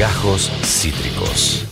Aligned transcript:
Gajos 0.00 0.50
Cítricos. 0.64 1.66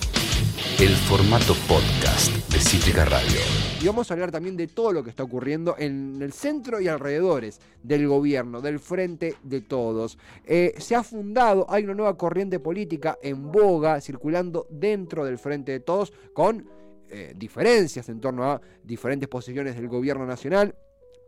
El 0.78 0.91
formato 0.91 1.54
podcast 1.67 2.31
de 2.52 2.58
Cítrica 2.58 3.07
Radio. 3.07 3.41
Y 3.81 3.86
vamos 3.86 4.10
a 4.10 4.15
hablar 4.15 4.31
también 4.31 4.54
de 4.54 4.67
todo 4.67 4.92
lo 4.92 5.02
que 5.02 5.08
está 5.08 5.23
ocurriendo 5.23 5.76
en 5.78 6.20
el 6.20 6.34
centro 6.34 6.78
y 6.78 6.88
alrededores 6.88 7.58
del 7.83 8.06
gobierno, 8.06 8.61
del 8.61 8.80
frente 8.80 9.36
de 9.43 9.62
todos. 9.62 10.18
Eh, 10.45 10.75
se 10.77 10.95
ha 10.95 11.02
fundado, 11.02 11.64
hay 11.70 11.84
una 11.84 11.95
nueva 11.95 12.18
corriente 12.18 12.61
política 12.61 13.17
en 13.23 13.51
boga, 13.51 13.99
circulando 14.03 14.67
dentro 14.69 15.25
del 15.25 15.39
frente 15.39 15.73
de 15.73 15.81
todos, 15.81 16.13
con 16.35 16.69
eh, 17.09 17.33
diferencias 17.35 18.11
en 18.11 18.21
torno 18.21 18.45
a 18.45 18.61
diferentes 18.85 19.31
posiciones 19.31 19.75
del 19.75 19.89
gobierno 19.89 20.27
nacional. 20.27 20.75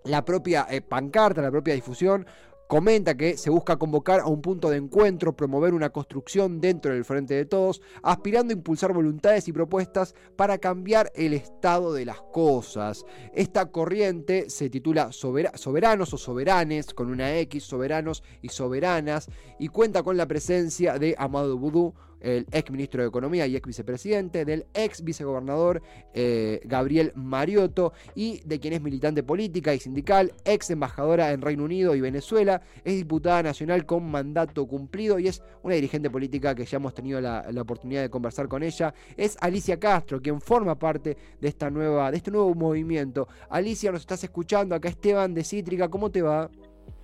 La 0.04 0.22
propia 0.22 0.66
eh, 0.68 0.82
pancarta, 0.82 1.40
la 1.40 1.50
propia 1.50 1.72
difusión 1.72 2.26
comenta 2.70 3.16
que 3.16 3.36
se 3.36 3.50
busca 3.50 3.78
convocar 3.78 4.20
a 4.20 4.28
un 4.28 4.42
punto 4.42 4.70
de 4.70 4.76
encuentro, 4.76 5.34
promover 5.34 5.74
una 5.74 5.90
construcción 5.90 6.60
dentro 6.60 6.94
del 6.94 7.04
frente 7.04 7.34
de 7.34 7.44
todos, 7.44 7.82
aspirando 8.00 8.52
a 8.52 8.56
impulsar 8.56 8.92
voluntades 8.92 9.48
y 9.48 9.52
propuestas 9.52 10.14
para 10.36 10.58
cambiar 10.58 11.10
el 11.16 11.34
estado 11.34 11.92
de 11.92 12.04
las 12.04 12.20
cosas. 12.32 13.04
Esta 13.34 13.72
corriente 13.72 14.48
se 14.50 14.70
titula 14.70 15.10
Soberanos 15.10 16.14
o 16.14 16.16
Soberanes, 16.16 16.94
con 16.94 17.10
una 17.10 17.36
X, 17.38 17.64
Soberanos 17.64 18.22
y 18.40 18.50
Soberanas, 18.50 19.28
y 19.58 19.66
cuenta 19.66 20.04
con 20.04 20.16
la 20.16 20.28
presencia 20.28 20.96
de 20.96 21.16
Amado 21.18 21.58
Boudou, 21.58 21.94
el 22.20 22.46
ex 22.52 22.70
ministro 22.70 23.02
de 23.02 23.08
Economía 23.08 23.46
y 23.46 23.56
ex 23.56 23.66
vicepresidente, 23.66 24.44
del 24.44 24.66
ex 24.74 25.02
vicegobernador 25.02 25.82
eh, 26.14 26.60
Gabriel 26.64 27.12
Mariotto 27.14 27.92
y 28.14 28.40
de 28.44 28.60
quien 28.60 28.74
es 28.74 28.82
militante 28.82 29.22
política 29.22 29.74
y 29.74 29.78
sindical, 29.78 30.32
ex 30.44 30.70
embajadora 30.70 31.32
en 31.32 31.40
Reino 31.40 31.64
Unido 31.64 31.94
y 31.94 32.00
Venezuela, 32.00 32.62
es 32.84 32.96
diputada 32.96 33.42
nacional 33.42 33.86
con 33.86 34.10
mandato 34.10 34.66
cumplido 34.66 35.18
y 35.18 35.28
es 35.28 35.42
una 35.62 35.74
dirigente 35.74 36.10
política 36.10 36.54
que 36.54 36.64
ya 36.64 36.76
hemos 36.76 36.94
tenido 36.94 37.20
la, 37.20 37.44
oportunidad 37.60 38.02
de 38.02 38.10
conversar 38.10 38.48
con 38.48 38.62
ella. 38.62 38.94
Es 39.16 39.36
Alicia 39.40 39.78
Castro, 39.78 40.20
quien 40.20 40.40
forma 40.40 40.78
parte 40.78 41.16
de, 41.40 41.48
esta 41.48 41.70
nueva, 41.70 42.10
de 42.10 42.16
este 42.16 42.30
nuevo 42.30 42.54
movimiento. 42.54 43.28
Alicia, 43.48 43.92
nos 43.92 44.00
estás 44.00 44.24
escuchando, 44.24 44.74
acá 44.74 44.88
Esteban 44.88 45.34
de 45.34 45.44
Cítrica, 45.44 45.88
¿cómo 45.88 46.10
te 46.10 46.22
va? 46.22 46.50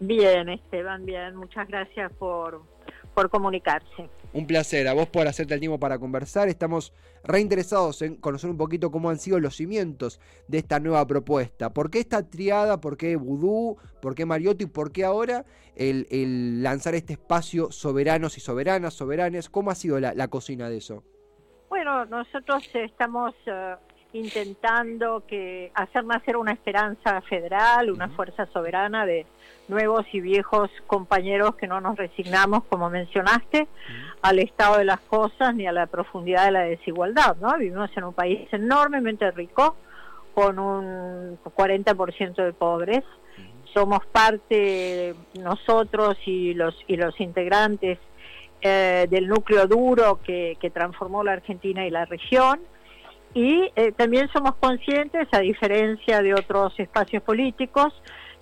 Bien, 0.00 0.48
Esteban, 0.48 1.04
bien, 1.04 1.36
muchas 1.36 1.66
gracias 1.68 2.12
por, 2.14 2.62
por 3.14 3.30
comunicarse. 3.30 4.08
Un 4.36 4.46
placer, 4.46 4.86
a 4.86 4.92
vos 4.92 5.08
por 5.08 5.26
hacerte 5.26 5.54
el 5.54 5.60
tiempo 5.60 5.80
para 5.80 5.98
conversar. 5.98 6.48
Estamos 6.48 6.92
reinteresados 7.24 8.02
en 8.02 8.16
conocer 8.16 8.50
un 8.50 8.58
poquito 8.58 8.90
cómo 8.90 9.08
han 9.08 9.18
sido 9.18 9.40
los 9.40 9.56
cimientos 9.56 10.20
de 10.46 10.58
esta 10.58 10.78
nueva 10.78 11.06
propuesta. 11.06 11.72
¿Por 11.72 11.90
qué 11.90 12.00
esta 12.00 12.28
triada? 12.28 12.78
¿Por 12.78 12.98
qué 12.98 13.16
Vudú? 13.16 13.78
¿Por 14.02 14.14
qué 14.14 14.26
Mariotti? 14.26 14.64
¿Y 14.64 14.66
por 14.66 14.92
qué 14.92 15.06
ahora 15.06 15.46
el, 15.74 16.62
lanzar 16.62 16.94
este 16.94 17.14
espacio 17.14 17.72
soberanos 17.72 18.36
y 18.36 18.42
soberanas, 18.42 18.92
soberanes? 18.92 19.48
¿Cómo 19.48 19.70
ha 19.70 19.74
sido 19.74 19.98
la, 20.00 20.28
cocina 20.28 20.68
de 20.68 20.76
eso? 20.76 21.02
Bueno, 21.70 22.04
nosotros 22.04 22.62
estamos 22.74 23.34
eh, 23.46 23.74
intentando 24.12 25.24
que 25.26 25.70
hacer 25.74 26.04
nacer 26.04 26.36
una 26.36 26.52
esperanza 26.52 27.20
federal, 27.22 27.90
una 27.90 28.08
fuerza 28.08 28.46
soberana 28.46 29.04
de 29.04 29.26
nuevos 29.68 30.06
y 30.12 30.20
viejos 30.20 30.70
compañeros 30.86 31.56
que 31.56 31.66
no 31.66 31.80
nos 31.80 31.96
resignamos, 31.96 32.64
como 32.64 32.88
mencionaste, 32.88 33.66
al 34.22 34.38
estado 34.38 34.78
de 34.78 34.84
las 34.84 35.00
cosas 35.00 35.54
ni 35.54 35.66
a 35.66 35.72
la 35.72 35.86
profundidad 35.86 36.46
de 36.46 36.52
la 36.52 36.62
desigualdad, 36.62 37.36
¿no? 37.40 37.56
Vivimos 37.58 37.90
en 37.96 38.04
un 38.04 38.14
país 38.14 38.48
enormemente 38.52 39.30
rico, 39.32 39.76
con 40.34 40.58
un 40.58 41.38
40% 41.42 42.44
de 42.44 42.52
pobres. 42.52 43.02
Somos 43.72 44.04
parte, 44.06 45.14
nosotros 45.40 46.16
y 46.26 46.54
los, 46.54 46.74
y 46.86 46.96
los 46.96 47.18
integrantes 47.20 47.98
eh, 48.60 49.06
del 49.10 49.28
núcleo 49.28 49.66
duro 49.66 50.20
que, 50.22 50.56
que 50.60 50.70
transformó 50.70 51.24
la 51.24 51.32
Argentina 51.32 51.86
y 51.86 51.90
la 51.90 52.04
región 52.04 52.60
y 53.36 53.70
eh, 53.76 53.92
también 53.92 54.30
somos 54.32 54.54
conscientes, 54.54 55.28
a 55.30 55.40
diferencia 55.40 56.22
de 56.22 56.32
otros 56.32 56.72
espacios 56.80 57.22
políticos, 57.22 57.92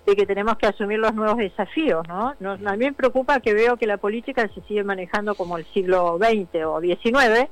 de 0.05 0.15
que 0.15 0.25
tenemos 0.25 0.55
que 0.55 0.67
asumir 0.67 0.99
los 0.99 1.13
nuevos 1.13 1.35
desafíos, 1.35 2.07
¿no? 2.07 2.33
Nos, 2.39 2.61
me 2.61 2.93
preocupa 2.93 3.41
que 3.41 3.53
veo 3.53 3.75
que 3.75 3.87
la 3.87 3.97
política 3.97 4.47
se 4.55 4.61
sigue 4.61 4.85
manejando 4.85 5.35
como 5.35 5.57
el 5.57 5.65
siglo 5.73 6.17
XX 6.17 6.63
o 6.65 6.79
XIX, 6.79 7.49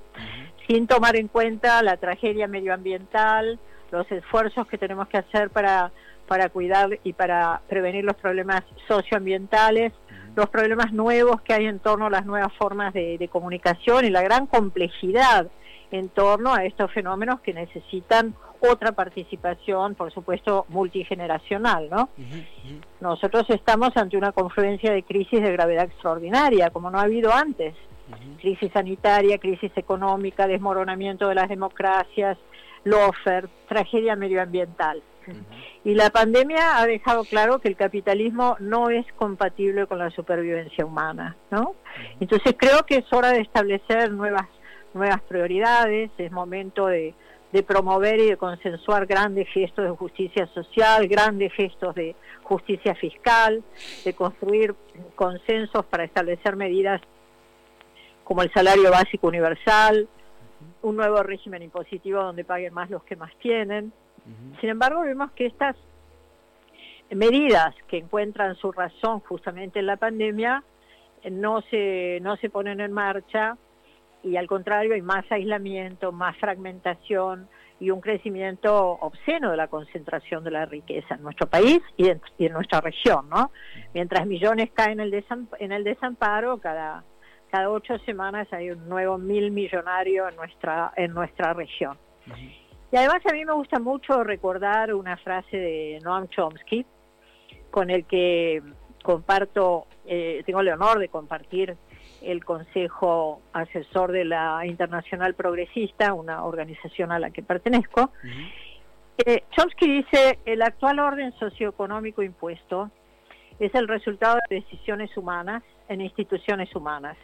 sin 0.69 0.87
tomar 0.87 1.17
en 1.17 1.27
cuenta 1.27 1.83
la 1.83 1.97
tragedia 1.97 2.47
medioambiental, 2.47 3.59
los 3.91 4.09
esfuerzos 4.09 4.65
que 4.67 4.77
tenemos 4.77 5.09
que 5.09 5.17
hacer 5.17 5.49
para, 5.49 5.91
para 6.29 6.47
cuidar 6.47 6.97
y 7.03 7.11
para 7.11 7.59
prevenir 7.67 8.05
los 8.05 8.15
problemas 8.15 8.61
socioambientales, 8.87 9.91
los 10.35 10.49
problemas 10.49 10.93
nuevos 10.93 11.41
que 11.41 11.53
hay 11.53 11.65
en 11.65 11.79
torno 11.79 12.07
a 12.07 12.09
las 12.09 12.25
nuevas 12.25 12.51
formas 12.53 12.93
de, 12.93 13.17
de 13.17 13.27
comunicación 13.27 14.05
y 14.05 14.09
la 14.09 14.21
gran 14.21 14.47
complejidad 14.47 15.47
en 15.91 16.09
torno 16.09 16.53
a 16.53 16.65
estos 16.65 16.91
fenómenos 16.91 17.39
que 17.41 17.53
necesitan 17.53 18.33
otra 18.59 18.93
participación, 18.93 19.93
por 19.93 20.11
supuesto, 20.11 20.65
multigeneracional, 20.69 21.89
¿no? 21.89 22.09
Nosotros 23.01 23.45
estamos 23.49 23.95
ante 23.95 24.17
una 24.17 24.31
confluencia 24.31 24.91
de 24.91 25.03
crisis 25.03 25.41
de 25.41 25.51
gravedad 25.51 25.85
extraordinaria, 25.85 26.69
como 26.69 26.89
no 26.89 26.97
ha 26.97 27.03
habido 27.03 27.31
antes. 27.33 27.75
Crisis 28.39 28.71
sanitaria, 28.71 29.37
crisis 29.37 29.71
económica, 29.75 30.47
desmoronamiento 30.47 31.27
de 31.27 31.35
las 31.35 31.49
democracias, 31.49 32.37
lofer, 32.85 33.49
tragedia 33.67 34.15
medioambiental. 34.15 35.03
Y 35.83 35.95
la 35.95 36.09
pandemia 36.09 36.77
ha 36.77 36.85
dejado 36.85 37.23
claro 37.23 37.59
que 37.59 37.67
el 37.67 37.75
capitalismo 37.75 38.55
no 38.59 38.89
es 38.89 39.05
compatible 39.13 39.87
con 39.87 39.99
la 39.99 40.09
supervivencia 40.09 40.85
humana, 40.85 41.35
¿no? 41.51 41.75
Entonces 42.19 42.55
creo 42.57 42.83
que 42.85 42.97
es 42.97 43.13
hora 43.13 43.31
de 43.31 43.41
establecer 43.41 44.11
nuevas 44.11 44.47
nuevas 44.93 45.21
prioridades, 45.21 46.11
es 46.17 46.31
momento 46.31 46.87
de, 46.87 47.13
promover 47.67 48.19
y 48.19 48.29
de 48.29 48.37
consensuar 48.37 49.05
grandes 49.05 49.47
gestos 49.49 49.85
de 49.85 49.91
justicia 49.91 50.47
social, 50.47 51.07
grandes 51.07 51.53
gestos 51.53 51.93
de 51.93 52.15
justicia 52.41 52.95
fiscal, 52.95 53.63
de 54.03 54.13
construir 54.13 54.73
consensos 55.13 55.85
para 55.85 56.03
establecer 56.03 56.55
medidas 56.55 56.99
como 58.23 58.41
el 58.41 58.51
salario 58.53 58.89
básico 58.89 59.27
universal, 59.27 60.07
un 60.81 60.95
nuevo 60.95 61.21
régimen 61.21 61.61
impositivo 61.61 62.23
donde 62.23 62.43
paguen 62.43 62.73
más 62.73 62.89
los 62.89 63.03
que 63.03 63.15
más 63.15 63.31
tienen. 63.37 63.93
Sin 64.59 64.69
embargo, 64.69 65.01
vemos 65.01 65.31
que 65.33 65.45
estas 65.45 65.75
medidas 67.09 67.75
que 67.87 67.97
encuentran 67.97 68.55
su 68.55 68.71
razón 68.71 69.19
justamente 69.21 69.79
en 69.79 69.85
la 69.85 69.97
pandemia 69.97 70.63
no 71.29 71.61
se, 71.69 72.19
no 72.21 72.35
se 72.37 72.49
ponen 72.49 72.79
en 72.79 72.91
marcha 72.91 73.57
y 74.23 74.37
al 74.37 74.47
contrario 74.47 74.93
hay 74.93 75.01
más 75.01 75.29
aislamiento, 75.31 76.11
más 76.11 76.37
fragmentación 76.37 77.49
y 77.79 77.89
un 77.89 77.99
crecimiento 77.99 78.91
obsceno 79.01 79.51
de 79.51 79.57
la 79.57 79.67
concentración 79.67 80.43
de 80.43 80.51
la 80.51 80.65
riqueza 80.65 81.15
en 81.15 81.23
nuestro 81.23 81.47
país 81.47 81.81
y 81.97 82.07
en, 82.07 82.21
nuestra 82.53 82.79
región, 82.79 83.27
¿no? 83.29 83.51
Mientras 83.93 84.25
millones 84.25 84.69
caen 84.73 85.01
en 85.01 85.13
el, 85.13 85.25
en 85.59 85.71
el 85.73 85.83
desamparo, 85.83 86.59
cada, 86.59 87.03
cada 87.51 87.69
ocho 87.69 87.97
semanas 87.99 88.47
hay 88.53 88.71
un 88.71 88.87
nuevo 88.87 89.17
mil 89.17 89.51
millonario 89.51 90.29
en 90.29 90.35
nuestra, 90.37 90.93
en 90.95 91.13
nuestra 91.13 91.53
región. 91.53 91.97
Y 92.93 92.95
además 92.95 93.25
a 93.25 93.33
mí 93.33 93.43
me 93.43 93.53
gusta 93.53 93.79
mucho 93.79 94.23
recordar 94.23 94.93
una 94.93 95.17
frase 95.17 95.57
de 95.57 95.99
Noam 96.03 96.27
Chomsky, 96.27 96.85
con 97.71 97.89
el 97.89 98.05
que 98.05 98.61
comparto, 99.01 99.87
eh, 100.05 100.43
tengo 100.45 100.59
el 100.59 100.69
honor 100.69 100.99
de 100.99 101.09
compartir 101.09 101.75
el 102.21 102.45
Consejo 102.45 103.41
Asesor 103.51 104.11
de 104.11 104.25
la 104.25 104.63
Internacional 104.67 105.33
Progresista, 105.33 106.13
una 106.13 106.43
organización 106.43 107.11
a 107.11 107.17
la 107.17 107.31
que 107.31 107.41
pertenezco. 107.41 108.11
Eh, 109.25 109.43
Chomsky 109.49 109.91
dice, 109.91 110.37
el 110.45 110.61
actual 110.61 110.99
orden 110.99 111.33
socioeconómico 111.39 112.21
impuesto 112.21 112.91
es 113.57 113.73
el 113.73 113.87
resultado 113.87 114.37
de 114.47 114.57
decisiones 114.57 115.17
humanas 115.17 115.63
en 115.89 116.01
instituciones 116.01 116.75
humanas. 116.75 117.17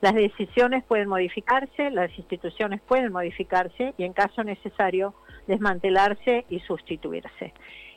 Las 0.00 0.14
decisiones 0.14 0.82
pueden 0.84 1.08
modificarse, 1.08 1.90
las 1.90 2.16
instituciones 2.16 2.80
pueden 2.80 3.12
modificarse 3.12 3.94
y 3.98 4.04
en 4.04 4.12
caso 4.12 4.42
necesario 4.42 5.14
desmantelarse 5.46 6.46
y 6.48 6.60
sustituirse. 6.60 7.52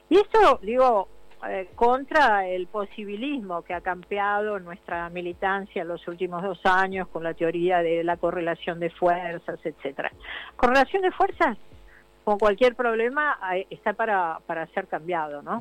Y 0.10 0.18
esto, 0.18 0.60
digo, 0.62 1.08
eh, 1.48 1.70
contra 1.76 2.48
el 2.48 2.68
posibilismo 2.68 3.64
que 3.64 3.74
ha 3.74 3.82
campeado 3.82 4.60
nuestra 4.60 5.10
militancia 5.10 5.82
en 5.82 5.88
los 5.88 6.08
últimos 6.08 6.42
dos 6.42 6.60
años 6.66 7.08
con 7.10 7.24
la 7.24 7.34
teoría 7.34 7.80
de 7.80 8.04
la 8.04 8.18
correlación 8.18 8.80
de 8.80 8.90
fuerzas, 8.90 9.60
etcétera. 9.64 10.12
Correlación 10.56 11.02
de 11.02 11.12
fuerzas, 11.12 11.58
con 12.24 12.38
cualquier 12.38 12.76
problema, 12.76 13.38
está 13.70 13.94
para, 13.94 14.40
para 14.46 14.68
ser 14.68 14.88
cambiado, 14.88 15.42
¿no? 15.42 15.60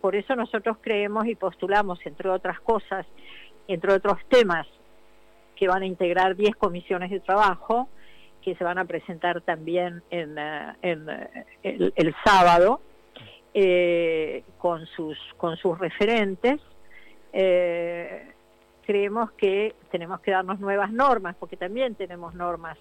Por 0.00 0.14
eso 0.14 0.36
nosotros 0.36 0.76
creemos 0.80 1.26
y 1.26 1.34
postulamos, 1.34 1.98
entre 2.06 2.28
otras 2.28 2.60
cosas, 2.60 3.04
entre 3.66 3.92
otros 3.92 4.18
temas, 4.28 4.66
que 5.58 5.68
van 5.68 5.82
a 5.82 5.86
integrar 5.86 6.36
10 6.36 6.54
comisiones 6.56 7.10
de 7.10 7.20
trabajo, 7.20 7.88
que 8.42 8.54
se 8.54 8.64
van 8.64 8.78
a 8.78 8.84
presentar 8.84 9.40
también 9.40 10.02
en, 10.10 10.38
eh, 10.38 10.74
eh, 11.62 11.92
el 11.94 12.14
sábado, 12.24 12.80
eh, 13.54 14.44
con, 14.58 14.86
sus, 14.86 15.18
con 15.36 15.56
sus 15.56 15.78
referentes, 15.78 16.60
eh, 17.32 18.32
creemos 18.86 19.32
que 19.32 19.74
tenemos 19.90 20.20
que 20.20 20.30
darnos 20.30 20.60
nuevas 20.60 20.92
normas, 20.92 21.34
porque 21.40 21.56
también 21.56 21.94
tenemos 21.94 22.34
normas 22.34 22.78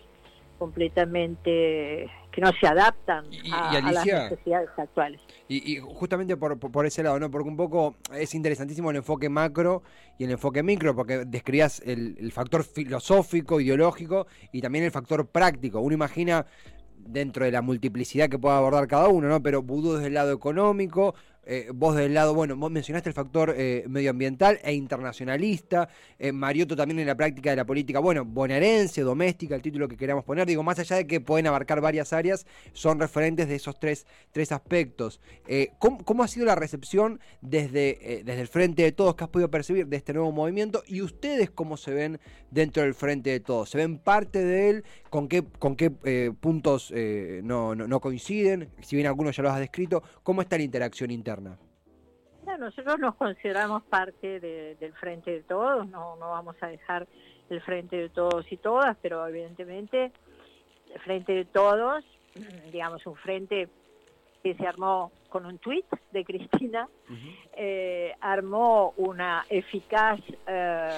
completamente 0.58 2.10
que 2.32 2.42
no 2.42 2.52
se 2.60 2.68
adaptan 2.68 3.26
a, 3.52 3.82
las 3.92 4.06
necesidades 4.06 4.70
actuales. 4.78 5.20
Y, 5.48 5.78
justamente 5.80 6.38
por, 6.38 6.60
por, 6.60 6.86
ese 6.86 7.02
lado, 7.02 7.20
¿no? 7.20 7.32
Porque 7.32 7.50
un 7.50 7.58
poco 7.58 7.96
es 8.14 8.36
interesantísimo 8.36 8.92
el 8.92 8.98
enfoque 8.98 9.28
macro 9.28 9.82
y 10.20 10.26
el 10.26 10.32
enfoque 10.32 10.62
micro, 10.62 10.96
porque 10.96 11.26
describías 11.26 11.82
el, 11.86 12.16
el 12.20 12.32
factor 12.32 12.64
filosófico, 12.64 13.60
ideológico 13.60 14.28
y 14.52 14.62
también 14.62 14.86
el 14.86 14.92
factor 14.92 15.28
práctico. 15.28 15.80
Uno 15.80 15.96
imagina 15.96 16.46
dentro 17.08 17.46
de 17.46 17.52
la 17.52 17.62
multiplicidad 17.62 18.30
que 18.30 18.38
pueda 18.38 18.58
abordar 18.58 18.88
cada 18.88 19.08
uno, 19.08 19.28
¿no? 19.28 19.42
Pero 19.42 19.64
Vudú 19.64 19.94
desde 19.94 20.08
el 20.08 20.14
lado 20.14 20.32
económico, 20.32 21.16
eh, 21.50 21.70
vos 21.74 21.96
del 21.96 22.14
lado, 22.14 22.34
bueno, 22.34 22.58
vos 22.58 22.70
mencionaste 22.70 23.08
el 23.08 23.14
factor 23.14 23.56
eh, 23.58 23.86
medioambiental 23.88 24.60
e 24.64 24.74
internacionalista, 24.74 25.88
eh, 26.20 26.34
Mariotto 26.34 26.76
también 26.76 27.00
en 27.00 27.08
la 27.08 27.16
práctica 27.16 27.52
de 27.52 27.56
la 27.56 27.66
política, 27.66 28.00
bueno, 28.00 28.26
bonaerense, 28.26 29.00
doméstica, 29.02 29.56
el 29.56 29.62
título 29.62 29.88
que 29.88 29.96
queramos 29.96 30.26
poner, 30.26 30.46
digo, 30.46 30.62
más 30.62 30.78
allá 30.80 30.98
de 30.98 31.08
que 31.08 31.22
pueden 31.22 31.48
abarcar 31.48 31.80
varias 31.80 32.12
áreas, 32.12 32.46
son 32.74 33.00
referentes 33.00 33.48
de 33.48 33.56
esos 33.56 33.80
tres, 33.80 34.06
tres 34.34 34.52
aspectos. 34.52 35.22
¿cómo, 35.80 36.24
ha 36.24 36.28
sido 36.28 36.46
la 36.46 36.56
recepción 36.56 37.22
desde, 37.40 38.24
desde 38.26 38.42
el 38.42 38.48
Frente 38.50 38.84
de 38.84 38.92
Todos 38.92 39.16
que 39.16 39.24
has 39.24 39.30
podido 39.30 39.50
percibir 39.50 39.88
de 39.88 39.96
este 39.96 40.12
nuevo 40.12 40.32
movimiento 40.34 40.84
y 40.86 41.02
ustedes 41.02 41.50
cómo 41.50 41.78
se 41.78 41.94
ven 41.94 42.20
dentro 42.52 42.84
del 42.84 42.94
Frente 42.94 43.30
de 43.30 43.40
Todos? 43.40 43.70
¿Se 43.70 43.78
ven 43.78 44.00
parte 44.00 44.44
de 44.44 44.70
él? 44.70 44.84
¿Con 45.10 45.30
qué, 45.30 45.46
con 45.60 45.78
qué 45.78 45.92
puntos 46.42 46.92
no, 47.44 47.74
no, 47.74 47.88
no 47.88 48.00
coinciden? 48.02 48.70
Si 48.82 48.98
bien 48.98 49.08
algunos 49.08 49.36
ya 49.36 49.44
los 49.44 49.54
has 49.54 49.60
descrito, 49.60 50.04
¿cómo 50.24 50.42
está 50.42 50.58
la 50.58 50.64
interacción 50.64 51.12
interna? 51.12 51.37
Nosotros 52.58 53.00
nos 53.00 53.16
consideramos 53.16 53.84
parte 53.84 54.40
del 54.40 54.94
Frente 54.94 55.32
de 55.32 55.44
Todos, 55.44 55.88
no, 55.88 56.16
no 56.16 56.30
vamos 56.30 56.56
a 56.62 56.68
dejar 56.68 57.08
el 57.50 57.62
Frente 57.62 57.98
de 57.98 58.10
Todos 58.10 58.50
y 58.52 58.58
todas, 58.58 58.98
pero 59.02 59.28
evidentemente 59.28 60.12
el 60.94 61.02
Frente 61.02 61.34
de 61.34 61.46
Todos, 61.46 62.06
digamos, 62.72 63.06
un 63.06 63.16
frente 63.16 63.70
que 64.44 64.56
se 64.56 64.66
armó 64.66 65.12
con 65.30 65.46
un 65.46 65.58
tuit 65.58 65.86
de 66.12 66.24
Cristina, 66.24 66.88
eh, 67.54 68.16
armó 68.22 68.94
una 68.98 69.46
eficaz 69.50 70.20
eh, 70.48 70.90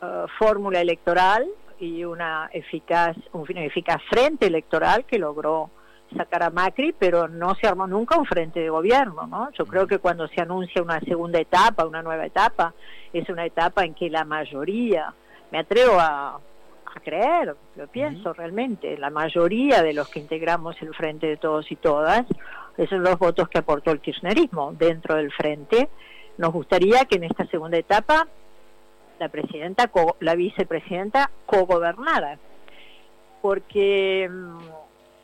eh, 0.00 0.24
fórmula 0.38 0.80
electoral 0.80 1.46
y 1.80 2.04
una 2.04 2.48
eficaz, 2.52 3.16
un 3.32 3.46
eficaz 3.56 4.00
frente 4.10 4.46
electoral 4.46 5.04
que 5.06 5.18
logró 5.18 5.70
sacar 6.16 6.42
a 6.42 6.50
Macri, 6.50 6.94
pero 6.98 7.28
no 7.28 7.54
se 7.54 7.66
armó 7.66 7.86
nunca 7.86 8.18
un 8.18 8.24
frente 8.24 8.60
de 8.60 8.70
gobierno, 8.70 9.26
¿no? 9.26 9.50
Yo 9.52 9.66
creo 9.66 9.86
que 9.86 9.98
cuando 9.98 10.26
se 10.28 10.40
anuncia 10.40 10.82
una 10.82 11.00
segunda 11.00 11.38
etapa, 11.38 11.86
una 11.86 12.02
nueva 12.02 12.26
etapa, 12.26 12.74
es 13.12 13.28
una 13.28 13.44
etapa 13.44 13.84
en 13.84 13.94
que 13.94 14.08
la 14.08 14.24
mayoría, 14.24 15.12
me 15.50 15.58
atrevo 15.58 15.98
a, 15.98 16.40
creer, 17.04 17.54
lo 17.76 17.86
pienso 17.86 18.32
realmente, 18.32 18.98
la 18.98 19.10
mayoría 19.10 19.82
de 19.82 19.92
los 19.92 20.08
que 20.08 20.18
integramos 20.18 20.74
el 20.82 20.92
frente 20.94 21.28
de 21.28 21.36
todos 21.36 21.70
y 21.70 21.76
todas, 21.76 22.26
esos 22.76 22.90
son 22.90 23.02
los 23.04 23.18
votos 23.18 23.48
que 23.48 23.58
aportó 23.58 23.92
el 23.92 24.00
kirchnerismo 24.00 24.72
dentro 24.72 25.14
del 25.14 25.30
frente. 25.30 25.88
Nos 26.38 26.52
gustaría 26.52 27.04
que 27.04 27.16
en 27.16 27.24
esta 27.24 27.46
segunda 27.46 27.76
etapa 27.76 28.26
la 29.20 29.28
presidenta, 29.28 29.90
la 30.20 30.34
vicepresidenta 30.34 31.30
cogobernara, 31.46 32.38
porque 33.42 34.28
mm, 34.28 34.58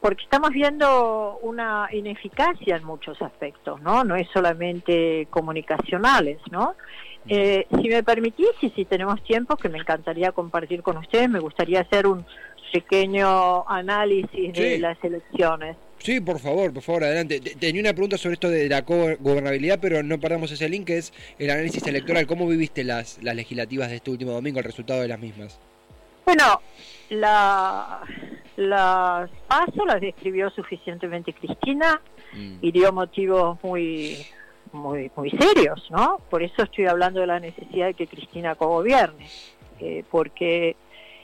porque 0.04 0.24
estamos 0.24 0.50
viendo 0.50 1.38
una 1.40 1.88
ineficacia 1.90 2.76
en 2.76 2.84
muchos 2.84 3.22
aspectos, 3.22 3.80
¿no? 3.80 4.04
No 4.04 4.16
es 4.16 4.28
solamente 4.34 5.26
comunicacionales, 5.30 6.36
¿no? 6.50 6.74
Eh, 7.26 7.66
si 7.70 7.88
me 7.88 8.02
permitís 8.02 8.50
y 8.60 8.68
si 8.68 8.84
tenemos 8.84 9.24
tiempo, 9.24 9.56
que 9.56 9.70
me 9.70 9.78
encantaría 9.78 10.32
compartir 10.32 10.82
con 10.82 10.98
ustedes, 10.98 11.30
me 11.30 11.38
gustaría 11.38 11.80
hacer 11.80 12.06
un 12.06 12.26
pequeño 12.70 13.66
análisis 13.66 14.52
de 14.52 14.78
las 14.78 15.02
elecciones. 15.02 15.78
Sí, 16.00 16.20
por 16.20 16.38
favor, 16.38 16.70
por 16.74 16.82
favor, 16.82 17.04
adelante. 17.04 17.40
Tenía 17.40 17.80
una 17.80 17.94
pregunta 17.94 18.18
sobre 18.18 18.34
esto 18.34 18.50
de 18.50 18.68
la 18.68 18.82
gobernabilidad, 18.82 19.78
pero 19.80 20.02
no 20.02 20.20
perdamos 20.20 20.52
ese 20.52 20.68
link, 20.68 20.84
que 20.84 20.98
es 20.98 21.14
el 21.38 21.48
análisis 21.48 21.86
electoral. 21.86 22.26
¿Cómo 22.26 22.46
viviste 22.46 22.84
las, 22.84 23.22
las 23.22 23.34
legislativas 23.34 23.88
de 23.88 23.96
este 23.96 24.10
último 24.10 24.32
domingo, 24.32 24.58
el 24.58 24.66
resultado 24.66 25.00
de 25.00 25.08
las 25.08 25.18
mismas? 25.18 25.58
Bueno, 26.26 26.60
la, 27.08 28.02
las 28.56 29.30
paso 29.48 29.84
las 29.84 30.00
describió 30.00 30.50
suficientemente 30.50 31.32
Cristina 31.32 32.00
mm. 32.32 32.56
y 32.60 32.72
dio 32.72 32.92
motivos 32.92 33.58
muy, 33.62 34.18
muy, 34.72 35.10
muy 35.16 35.30
serios, 35.30 35.90
¿no? 35.90 36.20
Por 36.30 36.42
eso 36.42 36.62
estoy 36.62 36.86
hablando 36.86 37.20
de 37.20 37.26
la 37.26 37.40
necesidad 37.40 37.86
de 37.86 37.94
que 37.94 38.06
Cristina 38.06 38.54
cogobierne, 38.54 39.28
eh, 39.80 40.04
porque 40.10 40.76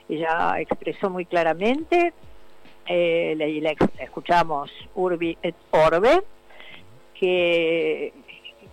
ella 0.09 0.59
expresó 0.59 1.11
muy 1.11 1.25
claramente, 1.25 2.13
eh, 2.87 3.77
escuchamos 4.01 4.71
Urbi 4.95 5.39
et 5.43 5.55
Orbe, 5.71 6.23
que, 7.15 8.13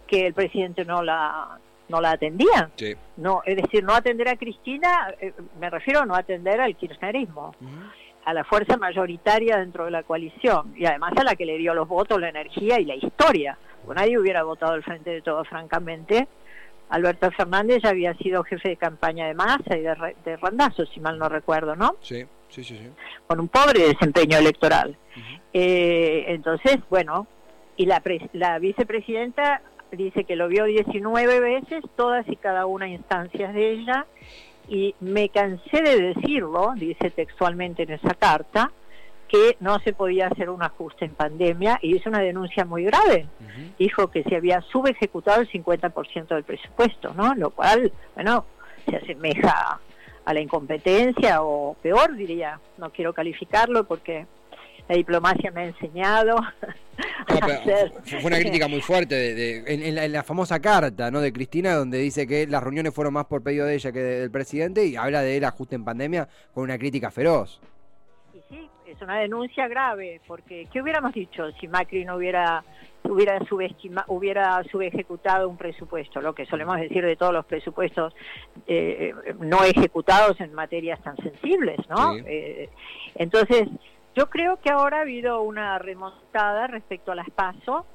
que 0.07 0.27
el 0.27 0.33
presidente 0.33 0.85
no 0.85 1.03
la 1.03 1.59
no 1.89 2.01
la 2.01 2.11
atendían. 2.11 2.71
No, 3.17 3.41
es 3.45 3.55
decir, 3.55 3.83
no 3.83 3.93
atender 3.93 4.27
a 4.27 4.35
Cristina, 4.35 5.13
eh, 5.19 5.33
me 5.59 5.69
refiero 5.69 6.01
a 6.01 6.05
no 6.05 6.15
atender 6.15 6.59
al 6.59 6.75
kirchnerismo, 6.75 7.55
a 8.27 8.33
la 8.33 8.43
fuerza 8.43 8.75
mayoritaria 8.75 9.55
dentro 9.55 9.85
de 9.85 9.91
la 9.91 10.03
coalición 10.03 10.73
y 10.75 10.85
además 10.85 11.13
a 11.15 11.23
la 11.23 11.37
que 11.37 11.45
le 11.45 11.57
dio 11.57 11.73
los 11.73 11.87
votos, 11.87 12.19
la 12.19 12.27
energía 12.27 12.77
y 12.77 12.83
la 12.83 12.95
historia. 12.95 13.57
Pues 13.85 13.95
nadie 13.95 14.19
hubiera 14.19 14.43
votado 14.43 14.73
al 14.73 14.83
frente 14.83 15.11
de 15.11 15.21
todo, 15.21 15.45
francamente. 15.45 16.27
Alberto 16.89 17.31
Fernández 17.31 17.83
ya 17.83 17.89
había 17.91 18.13
sido 18.15 18.43
jefe 18.43 18.67
de 18.67 18.75
campaña 18.75 19.27
de 19.27 19.33
Massa 19.33 19.77
y 19.77 19.81
de, 19.81 20.15
de 20.25 20.35
Randazo, 20.35 20.85
si 20.87 20.99
mal 20.99 21.17
no 21.17 21.29
recuerdo, 21.29 21.77
¿no? 21.77 21.95
Sí, 22.01 22.25
sí, 22.49 22.65
sí. 22.65 22.77
Con 23.27 23.39
un 23.39 23.47
pobre 23.47 23.79
desempeño 23.87 24.39
electoral. 24.39 24.97
Eh, 25.53 26.25
entonces, 26.27 26.79
bueno, 26.89 27.27
y 27.77 27.85
la, 27.85 28.03
la 28.33 28.59
vicepresidenta 28.59 29.61
dice 29.93 30.25
que 30.25 30.35
lo 30.35 30.49
vio 30.49 30.65
19 30.65 31.39
veces, 31.39 31.81
todas 31.95 32.27
y 32.27 32.35
cada 32.35 32.65
una 32.65 32.89
instancias 32.89 33.53
de 33.53 33.71
ella, 33.71 34.05
y 34.67 34.95
me 34.99 35.29
cansé 35.29 35.81
de 35.81 36.13
decirlo, 36.13 36.73
dice 36.75 37.09
textualmente 37.11 37.83
en 37.83 37.91
esa 37.91 38.13
carta, 38.13 38.71
que 39.27 39.57
no 39.59 39.79
se 39.79 39.93
podía 39.93 40.27
hacer 40.27 40.49
un 40.49 40.63
ajuste 40.63 41.05
en 41.05 41.11
pandemia 41.11 41.79
y 41.81 41.95
hizo 41.95 42.09
una 42.09 42.19
denuncia 42.19 42.65
muy 42.65 42.83
grave. 42.85 43.27
Dijo 43.77 44.07
que 44.07 44.23
se 44.23 44.35
había 44.35 44.61
subejecutado 44.61 45.41
el 45.41 45.49
50% 45.49 46.27
del 46.27 46.43
presupuesto, 46.43 47.13
¿no? 47.13 47.35
Lo 47.35 47.49
cual, 47.49 47.91
bueno, 48.15 48.45
se 48.89 48.95
asemeja 48.95 49.79
a 50.23 50.33
la 50.33 50.39
incompetencia 50.39 51.41
o 51.41 51.75
peor, 51.81 52.15
diría. 52.15 52.59
No 52.77 52.89
quiero 52.91 53.13
calificarlo 53.13 53.83
porque 53.85 54.25
la 54.87 54.95
diplomacia 54.95 55.51
me 55.51 55.61
ha 55.61 55.65
enseñado 55.65 56.37
fue 58.03 58.25
una 58.25 58.39
crítica 58.39 58.67
muy 58.67 58.81
fuerte 58.81 59.15
de, 59.15 59.63
en, 59.67 60.11
la, 60.11 60.23
famosa 60.23 60.59
carta 60.59 61.11
¿no? 61.11 61.21
de 61.21 61.31
Cristina, 61.31 61.75
donde 61.75 61.99
dice 61.99 62.25
que 62.25 62.47
las 62.47 62.63
reuniones 62.63 62.93
fueron 62.93 63.13
más 63.13 63.25
por 63.25 63.43
pedido 63.43 63.65
de 63.65 63.75
ella 63.75 63.91
que 63.91 63.99
del 63.99 64.31
presidente 64.31 64.85
y 64.85 64.95
habla 64.95 65.21
de 65.21 65.37
él 65.37 65.43
ajuste 65.43 65.75
en 65.75 65.85
pandemia 65.85 66.27
con 66.53 66.63
una 66.63 66.77
crítica 66.77 67.11
feroz. 67.11 67.61
Y 68.33 68.39
sí, 68.49 68.69
es 68.85 69.01
una 69.01 69.19
denuncia 69.19 69.67
grave, 69.67 70.21
porque 70.27 70.67
¿qué 70.71 70.81
hubiéramos 70.81 71.13
dicho 71.13 71.51
si 71.59 71.67
Macri 71.67 72.05
no 72.05 72.15
hubiera 72.15 72.63
hubiera 73.03 73.39
subestima, 73.45 74.03
hubiera 74.07 74.61
subejecutado 74.69 75.47
un 75.47 75.55
presupuesto, 75.55 76.19
lo 76.19 76.35
que 76.35 76.45
solemos 76.45 76.77
decir 76.77 77.05
de 77.05 77.15
todos 77.15 77.31
los 77.31 77.45
presupuestos 77.45 78.13
eh, 78.65 79.13
no 79.39 79.63
ejecutados 79.63 80.41
en 80.41 80.53
materias 80.53 81.01
tan 81.01 81.15
sensibles, 81.17 81.77
¿no? 81.89 82.17
Eh, 82.17 82.69
entonces, 83.15 83.69
yo 84.17 84.31
creo 84.31 84.57
que 84.57 84.71
ahora 84.71 84.97
ha 84.97 85.01
habido 85.01 85.43
una 85.43 85.77
remontada 85.77 86.65
respecto 86.65 87.11
a 87.11 87.15
las 87.15 87.29
PASO 87.29 87.85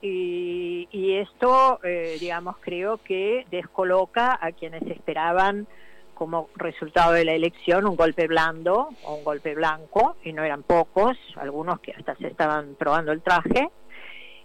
y, 0.00 1.16
esto, 1.18 1.80
eh, 1.84 2.16
digamos, 2.18 2.56
creo 2.60 2.96
que 2.96 3.44
descoloca 3.50 4.38
a 4.40 4.52
quienes 4.52 4.80
esperaban 4.84 5.66
como 6.14 6.48
resultado 6.56 7.12
de 7.12 7.26
la 7.26 7.34
elección 7.34 7.86
un 7.86 7.94
golpe 7.94 8.26
blando 8.26 8.88
o 9.04 9.16
un 9.16 9.24
golpe 9.24 9.54
blanco, 9.54 10.16
y 10.24 10.32
no 10.32 10.42
eran 10.42 10.62
pocos, 10.62 11.18
algunos 11.36 11.80
que 11.80 11.92
hasta 11.92 12.14
se 12.16 12.28
estaban 12.28 12.74
probando 12.78 13.12
el 13.12 13.20
traje, 13.20 13.70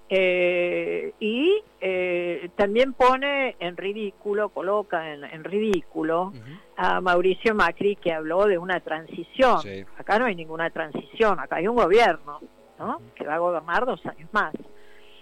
eh, 0.08 1.14
y 1.20 1.64
eh, 1.82 2.50
también 2.56 2.94
pone 2.94 3.56
en 3.60 3.76
ridículo, 3.76 4.50
coloca 4.50 5.12
en, 5.12 5.44
ridículo 5.44 6.32
a 6.78 7.02
Mauricio 7.02 7.56
Macri 7.56 7.96
que 7.96 8.14
habló 8.14 8.46
de 8.46 8.58
una 8.58 8.80
transición. 8.80 9.60
Acá 9.98 10.20
no 10.20 10.26
hay 10.26 10.36
ninguna 10.36 10.70
transición, 10.70 11.40
acá 11.40 11.58
hay 11.58 11.68
un 11.68 11.76
gobierno 11.76 12.40
¿no? 12.78 13.02
que 13.16 13.26
va 13.26 13.36
a 13.36 13.40
gobernar 13.40 13.86
dos 13.86 14.06
años 14.06 14.30
más, 14.32 14.54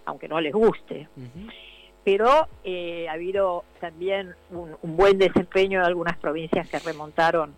aunque 0.06 0.28
no 0.28 0.42
les 0.42 0.54
guste. 0.54 1.08
Pero 2.04 2.48
eh, 2.66 3.08
ha 3.08 3.14
habido 3.14 3.64
también 3.80 4.36
un, 4.52 4.76
buen 4.82 5.18
desempeño 5.18 5.80
de 5.80 5.86
algunas 5.86 6.18
provincias 6.18 6.68
que 6.70 6.80
remontaron 6.80 7.56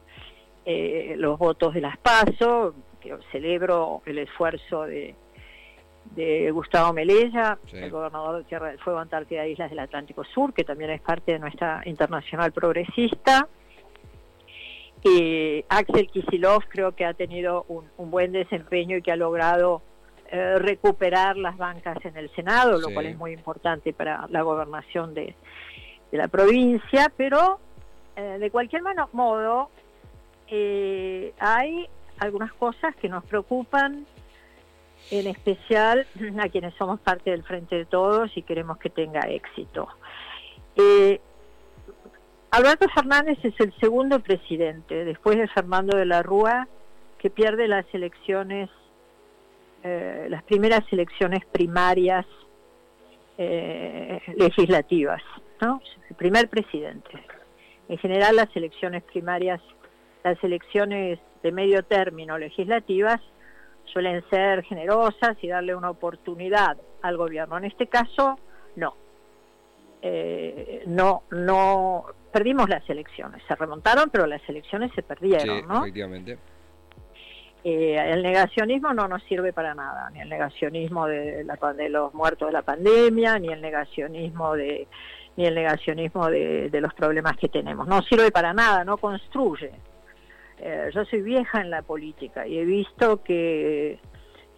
los 1.17 1.38
votos 1.38 1.75
de 1.75 1.82
las 1.82 1.98
PASO, 1.98 2.74
que 3.00 3.15
celebro 3.32 4.01
el 4.08 4.17
esfuerzo 4.17 4.84
de 4.84 5.13
de 6.12 6.50
Gustavo 6.52 6.94
Melella, 6.94 7.58
el 7.74 7.90
gobernador 7.90 8.38
de 8.38 8.44
Tierra 8.46 8.70
del 8.70 8.80
Fuego, 8.80 9.00
Antártida 9.00 9.44
e 9.44 9.52
Islas 9.52 9.70
del 9.70 9.80
Atlántico 9.80 10.24
Sur, 10.24 10.54
que 10.54 10.64
también 10.64 10.92
es 10.92 11.02
parte 11.02 11.34
de 11.34 11.40
nuestra 11.40 11.82
internacional 11.86 12.52
progresista. 12.52 13.48
Y 15.04 15.64
Axel 15.70 16.08
Kisilov 16.08 16.64
creo 16.68 16.94
que 16.94 17.06
ha 17.06 17.14
tenido 17.14 17.66
un, 17.68 17.86
buen 18.10 18.32
desempeño 18.32 18.98
y 18.98 19.02
que 19.02 19.12
ha 19.12 19.16
logrado 19.16 19.82
eh, 20.32 20.58
recuperar 20.58 21.38
las 21.38 21.58
bancas 21.58 21.98
en 22.06 22.18
el 22.18 22.34
Senado, 22.34 22.80
lo 22.80 22.90
cual 22.94 23.06
es 23.06 23.18
muy 23.18 23.32
importante 23.32 23.94
para 23.94 24.26
la 24.30 24.42
gobernación 24.42 25.14
de, 25.14 25.36
la 26.12 26.28
provincia, 26.30 27.12
pero 27.18 27.60
eh, 28.16 28.38
de 28.40 28.50
cualquier 28.50 28.82
modo 29.12 29.70
eh, 30.48 31.34
hay 31.40 31.90
algunas 32.20 32.54
cosas 32.54 32.96
que 32.96 33.10
nos 33.10 33.24
preocupan 33.26 34.06
en 35.12 35.28
especial 35.28 36.08
a 36.40 36.50
quienes 36.50 36.74
somos 36.76 37.00
parte 37.00 37.32
del 37.32 37.44
Frente 37.44 37.76
de 37.76 37.86
Todos 37.86 38.36
y 38.36 38.42
queremos 38.42 38.78
que 38.78 38.90
tenga 38.90 39.22
éxito. 39.22 39.88
Eh, 40.76 41.20
Alberto 42.52 42.88
Fernández 42.90 43.38
es 43.44 43.54
el 43.60 43.74
segundo 43.80 44.20
presidente, 44.20 45.06
después 45.06 45.38
de 45.38 45.48
Fernando 45.48 45.98
de 45.98 46.06
la 46.06 46.24
Rúa, 46.24 46.68
que 47.20 47.30
pierde 47.30 47.68
las 47.68 47.86
elecciones, 47.94 48.70
eh, 49.84 50.28
las 50.30 50.44
primeras 50.44 50.82
elecciones 50.92 51.46
primarias 51.46 52.26
eh, 53.38 54.22
legislativas, 54.38 55.22
¿no? 55.62 55.82
El 56.10 56.16
primer 56.16 56.50
presidente. 56.50 57.10
En 57.90 57.98
general 57.98 58.38
las 58.38 58.56
elecciones 58.56 59.04
primarias, 59.04 59.62
las 60.24 60.42
elecciones 60.44 61.20
de 61.44 61.52
medio 61.52 61.84
término 61.84 62.38
legislativas 62.38 63.22
suelen 63.86 64.24
ser 64.30 64.63
generosas 64.63 65.38
y 65.42 65.48
darle 65.48 65.75
una 65.75 65.89
oportunidad 65.89 66.77
al 67.01 67.18
gobierno. 67.18 67.58
En 67.58 67.65
este 67.65 67.88
caso, 67.88 68.39
no. 68.75 68.96
Eh, 70.01 70.84
no, 70.88 71.24
no 71.32 72.06
perdimos 72.32 72.70
las 72.70 72.88
elecciones. 72.89 73.42
Se 73.48 73.56
remontaron, 73.56 74.10
pero 74.10 74.27
las 74.27 74.48
elecciones 74.50 74.92
se 74.94 75.04
perdieron, 75.04 75.60
sí, 75.60 75.65
Efectivamente. 75.77 76.38
Eh, 77.63 77.98
el 77.98 78.22
negacionismo 78.22 78.94
no 78.94 79.08
nos 79.08 79.24
sirve 79.24 79.51
para 79.51 79.74
nada, 79.74 80.12
ni 80.12 80.22
el 80.22 80.30
negacionismo 80.30 81.08
de, 81.08 81.44
la, 81.44 81.74
de 81.74 81.89
los 81.89 82.13
muertos 82.13 82.50
de 82.50 82.54
la 82.54 82.62
pandemia, 82.62 83.39
ni 83.39 83.48
el 83.48 83.60
negacionismo 83.62 84.54
de 84.56 84.88
ni 85.38 85.46
el 85.46 85.56
negacionismo 85.56 86.30
de, 86.30 86.70
de 86.70 86.82
los 86.82 86.94
problemas 86.94 87.36
que 87.38 87.50
tenemos. 87.50 87.88
No 87.88 88.01
sirve 88.04 88.32
para 88.32 88.54
nada, 88.54 88.86
no 88.86 88.98
construye. 88.98 89.72
Eh, 90.60 90.90
yo 90.94 91.04
soy 91.06 91.22
vieja 91.22 91.62
en 91.62 91.70
la 91.70 91.82
política 91.82 92.48
y 92.48 92.58
he 92.58 92.66
visto 92.66 93.22
que, 93.24 94.00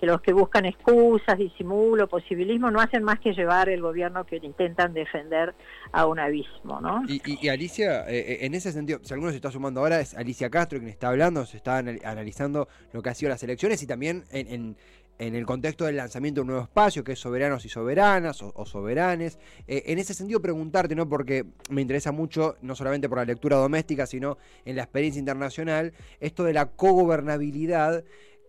los 0.01 0.21
que 0.21 0.31
buscan 0.31 0.65
excusas, 0.65 1.37
disimulo, 1.37 2.07
posibilismo, 2.07 2.69
no 2.69 2.79
hacen 2.79 3.03
más 3.03 3.19
que 3.19 3.33
llevar 3.33 3.67
el 3.69 3.81
gobierno 3.81 4.23
que 4.25 4.37
intentan 4.37 4.93
defender 4.93 5.55
a 5.91 6.05
un 6.05 6.19
abismo, 6.19 6.79
¿no? 6.79 7.01
Y, 7.07 7.49
Alicia, 7.49 8.07
eh, 8.07 8.19
eh, 8.19 8.37
en 8.41 8.53
ese 8.53 8.71
sentido, 8.71 8.99
si 9.01 9.13
alguno 9.13 9.31
se 9.31 9.37
está 9.37 9.49
sumando 9.49 9.81
ahora, 9.81 9.99
es 9.99 10.13
Alicia 10.13 10.51
Castro 10.51 10.77
quien 10.77 10.91
está 10.91 11.09
hablando, 11.09 11.45
se 11.45 11.57
está 11.57 11.77
analizando 11.77 12.67
lo 12.93 13.01
que 13.01 13.09
ha 13.09 13.15
sido 13.15 13.29
las 13.29 13.41
elecciones 13.41 13.81
y 13.81 13.87
también 13.87 14.25
en 14.31 14.47
en 14.47 14.77
el 15.19 15.45
contexto 15.45 15.85
del 15.85 15.97
lanzamiento 15.97 16.39
de 16.39 16.41
un 16.43 16.47
nuevo 16.47 16.63
espacio 16.63 17.03
que 17.03 17.13
es 17.13 17.19
Soberanos 17.19 17.65
y 17.65 17.69
Soberanas 17.69 18.41
o, 18.41 18.65
Soberanes. 18.65 19.39
Eh, 19.67 19.83
en 19.87 19.99
ese 19.99 20.13
sentido 20.13 20.41
preguntarte, 20.41 20.95
¿no? 20.95 21.09
porque 21.09 21.45
me 21.69 21.81
interesa 21.81 22.11
mucho, 22.11 22.55
no 22.61 22.75
solamente 22.75 23.09
por 23.09 23.17
la 23.17 23.25
lectura 23.25 23.57
doméstica, 23.57 24.05
sino 24.05 24.37
en 24.65 24.75
la 24.75 24.83
experiencia 24.83 25.19
internacional, 25.19 25.93
esto 26.19 26.43
de 26.43 26.53
la 26.53 26.67
cogobernabilidad, 26.67 28.03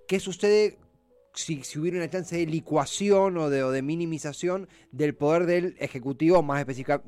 ¿qué 0.06 0.20
sucede 0.20 0.78
si, 1.38 1.78
hubiera 1.78 1.98
una 1.98 2.10
chance 2.10 2.36
de 2.36 2.46
licuación 2.46 3.36
o 3.36 3.48
de, 3.48 3.62
de 3.62 3.82
minimización 3.82 4.68
del 4.90 5.14
poder 5.14 5.46
del 5.46 5.76
Ejecutivo, 5.78 6.42
más 6.42 6.66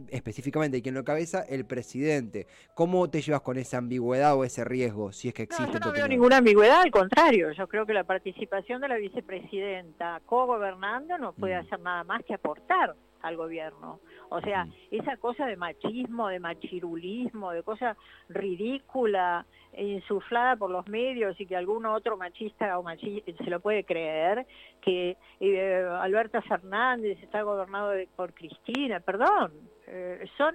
específicamente 0.08 0.76
de 0.76 0.82
quien 0.82 0.94
lo 0.94 1.04
cabeza, 1.04 1.42
el 1.48 1.64
presidente. 1.64 2.46
¿Cómo 2.74 3.10
te 3.10 3.20
llevas 3.20 3.42
con 3.42 3.58
esa 3.58 3.78
ambigüedad 3.78 4.36
o 4.36 4.44
ese 4.44 4.64
riesgo, 4.64 5.12
si 5.12 5.28
es 5.28 5.34
que 5.34 5.42
existe? 5.42 5.72
No, 5.72 5.80
yo 5.80 5.86
no 5.86 5.92
veo 5.92 6.08
ninguna 6.08 6.36
ambigüedad, 6.38 6.82
al 6.82 6.90
contrario, 6.90 7.52
yo 7.52 7.66
creo 7.66 7.86
que 7.86 7.92
la 7.92 8.04
participación 8.04 8.80
de 8.80 8.88
la 8.88 8.96
vicepresidenta 8.96 10.20
co-gobernando 10.26 11.18
no 11.18 11.32
puede 11.32 11.56
mm. 11.56 11.66
hacer 11.66 11.80
nada 11.80 12.04
más 12.04 12.24
que 12.24 12.34
aportar 12.34 12.94
al 13.22 13.36
gobierno. 13.36 14.00
O 14.28 14.40
sea, 14.40 14.66
esa 14.90 15.16
cosa 15.16 15.46
de 15.46 15.56
machismo, 15.56 16.28
de 16.28 16.40
machirulismo, 16.40 17.50
de 17.52 17.62
cosa 17.62 17.96
ridícula, 18.28 19.44
insuflada 19.76 20.56
por 20.56 20.70
los 20.70 20.86
medios 20.88 21.40
y 21.40 21.46
que 21.46 21.56
alguno 21.56 21.94
otro 21.94 22.16
machista 22.16 22.78
o 22.78 22.82
machista 22.82 23.32
se 23.44 23.50
lo 23.50 23.60
puede 23.60 23.84
creer, 23.84 24.46
que 24.80 25.16
eh, 25.38 25.88
Alberto 26.00 26.42
Fernández 26.42 27.22
está 27.22 27.42
gobernado 27.42 27.92
por 28.16 28.34
Cristina, 28.34 29.00
perdón, 29.00 29.52
eh, 29.86 30.24
son 30.36 30.54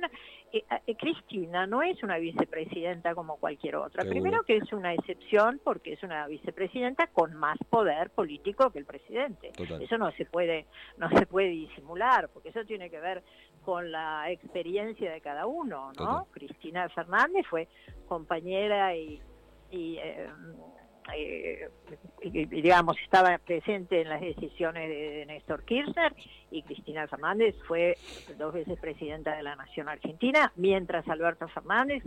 Cristina 0.98 1.68
no 1.68 1.82
es 1.82 2.02
una 2.04 2.18
vicepresidenta 2.18 3.14
como 3.16 3.38
cualquier 3.38 3.76
otra. 3.76 4.04
Primero 4.06 4.44
que 4.44 4.58
es 4.58 4.72
una 4.74 4.94
excepción 4.94 5.60
porque 5.64 5.94
es 5.94 6.04
una 6.04 6.28
vicepresidenta 6.28 7.08
con 7.08 7.34
más 7.34 7.58
poder 7.70 8.10
político 8.12 8.72
que 8.72 8.80
el 8.80 8.86
presidente. 8.86 9.52
Eso 9.80 9.98
no 9.98 10.12
se 10.12 10.26
puede 10.26 10.66
no 10.98 11.10
se 11.10 11.26
puede 11.26 11.50
disimular 11.50 12.30
porque 12.30 12.50
eso 12.50 12.64
tiene 12.66 12.90
que 12.90 13.00
ver 13.00 13.24
con 13.64 13.92
la 13.92 14.30
experiencia 14.30 15.12
de 15.12 15.22
cada 15.22 15.48
uno, 15.48 15.92
¿no? 15.98 16.28
Cristina 16.32 16.88
Fernández 16.90 17.46
fue 17.50 17.68
compañera 18.08 18.96
y, 18.96 19.20
y 19.72 19.98
eh, 19.98 20.30
eh, 21.14 21.70
digamos, 22.22 22.98
estaba 23.04 23.38
presente 23.38 24.02
en 24.02 24.10
las 24.10 24.22
decisiones 24.22 24.90
de, 24.90 25.26
Néstor 25.28 25.64
Kirchner 25.64 26.14
y 26.52 26.64
Cristina 26.64 27.08
Fernández 27.08 27.56
fue 27.68 27.98
dos 28.38 28.54
veces 28.54 28.80
presidenta 28.80 29.36
de 29.36 29.44
la 29.44 29.56
Nación 29.56 29.90
Argentina, 29.90 30.52
mientras 30.56 31.08
Alberto 31.08 31.48
Fernández 31.50 32.04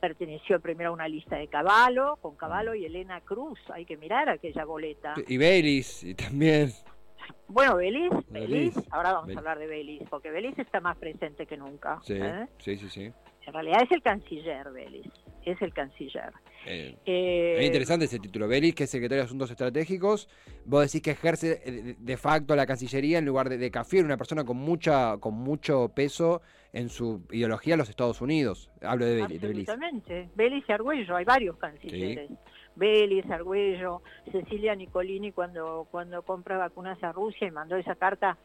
perteneció 0.00 0.60
primero 0.60 0.90
a 0.90 0.92
una 0.92 1.08
lista 1.08 1.36
de 1.36 1.48
Caballo, 1.48 2.16
con 2.16 2.36
Caballo 2.36 2.74
y 2.74 2.84
Elena 2.84 3.20
Cruz, 3.22 3.58
hay 3.72 3.86
que 3.86 3.96
mirar 3.96 4.28
aquella 4.28 4.64
boleta. 4.64 5.14
Y 5.26 5.38
Belis, 5.38 6.04
y 6.04 6.14
también... 6.14 6.70
Bueno, 7.48 7.76
Belis, 7.76 8.10
Belis, 8.28 8.74
ahora 8.90 9.14
vamos 9.14 9.34
a 9.34 9.38
hablar 9.38 9.58
de 9.58 9.66
Belis, 9.66 10.02
porque 10.10 10.30
Belis 10.30 10.58
está 10.58 10.80
más 10.80 10.98
presente 10.98 11.46
que 11.46 11.56
nunca. 11.56 12.00
Sí, 12.02 12.18
¿eh? 12.20 12.46
sí, 12.58 12.76
sí, 12.76 12.90
sí. 12.90 13.12
En 13.46 13.52
realidad 13.52 13.82
es 13.82 13.92
el 13.92 14.02
canciller 14.02 14.70
Belis, 14.72 15.10
es 15.44 15.60
el 15.62 15.72
canciller. 15.72 16.32
Eh, 16.66 16.96
eh, 17.04 17.56
es 17.58 17.66
interesante 17.66 18.06
ese 18.06 18.18
título. 18.18 18.48
Belis, 18.48 18.74
que 18.74 18.84
es 18.84 18.90
secretario 18.90 19.22
de 19.22 19.26
Asuntos 19.26 19.50
Estratégicos, 19.50 20.28
vos 20.64 20.82
decís 20.84 21.02
que 21.02 21.12
ejerce 21.12 21.62
eh, 21.64 21.96
de 21.98 22.16
facto 22.16 22.56
la 22.56 22.66
Cancillería 22.66 23.18
en 23.18 23.26
lugar 23.26 23.48
de, 23.48 23.58
de 23.58 23.70
Cafier, 23.70 24.04
una 24.04 24.16
persona 24.16 24.44
con 24.44 24.56
mucha 24.56 25.18
con 25.18 25.34
mucho 25.34 25.90
peso 25.94 26.42
en 26.72 26.88
su 26.88 27.22
ideología 27.30 27.76
los 27.76 27.88
Estados 27.88 28.20
Unidos. 28.20 28.70
Hablo 28.82 29.06
de, 29.06 29.22
Belis. 29.22 29.68
Absolutamente. 29.68 30.28
Belis 30.34 30.64
y 30.68 30.72
Argüello, 30.72 31.16
hay 31.16 31.24
varios 31.24 31.56
cancilleres. 31.56 32.30
Belis, 32.76 33.30
Argüello, 33.30 34.02
Cecilia 34.32 34.74
Nicolini 34.74 35.30
cuando, 35.30 35.86
cuando 35.90 36.22
compra 36.22 36.58
vacunas 36.58 37.00
a 37.04 37.12
Rusia 37.12 37.46
y 37.46 37.52
mandó 37.52 37.76
esa 37.76 37.94
carta 37.94 38.36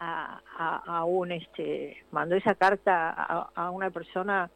a, 0.00 1.04
un 1.04 1.32
este 1.32 2.04
mandó 2.12 2.36
esa 2.36 2.54
carta 2.54 3.10
a, 3.10 3.70
una 3.70 3.90
persona 3.90 4.50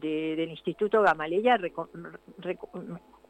del 0.00 0.50
Instituto 0.50 1.02
Gamaleya 1.02 1.58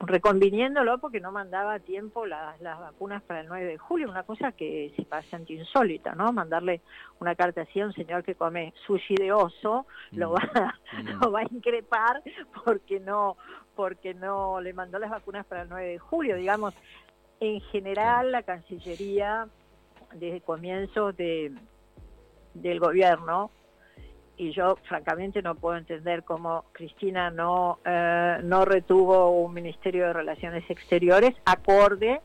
reconviniéndolo 0.00 0.98
porque 0.98 1.20
no 1.20 1.30
mandaba 1.30 1.74
a 1.74 1.78
tiempo 1.78 2.26
las, 2.26 2.60
vacunas 2.60 3.22
para 3.22 3.40
el 3.40 3.48
9 3.48 3.66
de 3.66 3.78
julio, 3.78 4.10
una 4.10 4.22
cosa 4.22 4.52
que 4.52 4.92
se 4.96 5.02
pasa 5.02 5.40
insólita, 5.46 6.14
¿no? 6.14 6.32
Mandarle 6.32 6.80
una 7.20 7.34
carta 7.34 7.62
así 7.62 7.80
a 7.80 7.86
un 7.86 7.92
señor 7.92 8.24
que 8.24 8.34
come 8.34 8.72
sushi 8.86 9.14
de 9.16 9.32
oso, 9.32 9.86
lo, 10.12 10.30
mm. 10.30 10.34
va, 10.34 10.74
mm. 10.92 11.20
lo 11.20 11.32
va 11.32 11.40
a 11.40 11.44
increpar 11.50 12.22
porque 12.64 13.00
no, 13.00 13.36
porque 13.74 14.14
no 14.14 14.60
le 14.60 14.72
mandó 14.72 14.98
las 14.98 15.10
vacunas 15.10 15.46
para 15.46 15.62
el 15.62 15.68
9 15.68 15.88
de 15.88 15.98
julio, 15.98 16.36
digamos, 16.36 16.74
en 17.40 17.60
general 17.60 18.32
la 18.32 18.42
Cancillería 18.42 19.48
desde 20.14 20.40
comienzos 20.40 21.16
de, 21.16 21.52
del 22.54 22.80
gobierno 22.80 23.50
y 24.36 24.52
yo 24.52 24.76
francamente 24.88 25.42
no 25.42 25.54
puedo 25.54 25.76
entender 25.76 26.24
cómo 26.24 26.64
Cristina 26.72 27.30
no, 27.30 27.78
eh, 27.84 28.38
no 28.42 28.64
retuvo 28.64 29.30
un 29.30 29.54
Ministerio 29.54 30.06
de 30.06 30.12
Relaciones 30.12 30.68
Exteriores 30.68 31.34
acorde 31.44 32.20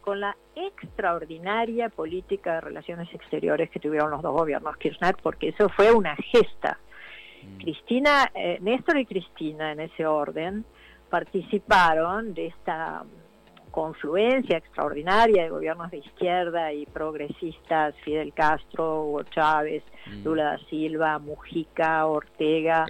con 0.00 0.20
la 0.20 0.36
extraordinaria 0.54 1.88
política 1.88 2.56
de 2.56 2.60
relaciones 2.60 3.08
exteriores 3.14 3.70
que 3.70 3.80
tuvieron 3.80 4.10
los 4.10 4.20
dos 4.20 4.32
gobiernos 4.32 4.76
Kirchner, 4.76 5.16
porque 5.22 5.48
eso 5.48 5.70
fue 5.70 5.90
una 5.92 6.14
gesta. 6.16 6.78
Mm. 7.42 7.58
Cristina, 7.58 8.30
eh, 8.34 8.58
Néstor 8.60 8.98
y 8.98 9.06
Cristina 9.06 9.72
en 9.72 9.80
ese 9.80 10.04
orden 10.04 10.66
participaron 11.08 12.34
de 12.34 12.48
esta 12.48 13.04
confluencia 13.74 14.58
extraordinaria 14.58 15.42
de 15.42 15.50
gobiernos 15.50 15.90
de 15.90 15.98
izquierda 15.98 16.72
y 16.72 16.86
progresistas, 16.86 17.92
Fidel 18.04 18.32
Castro, 18.32 19.02
Hugo 19.02 19.24
Chávez, 19.24 19.82
mm. 20.06 20.24
Lula 20.24 20.44
da 20.44 20.58
Silva, 20.70 21.18
Mujica, 21.18 22.06
Ortega, 22.06 22.86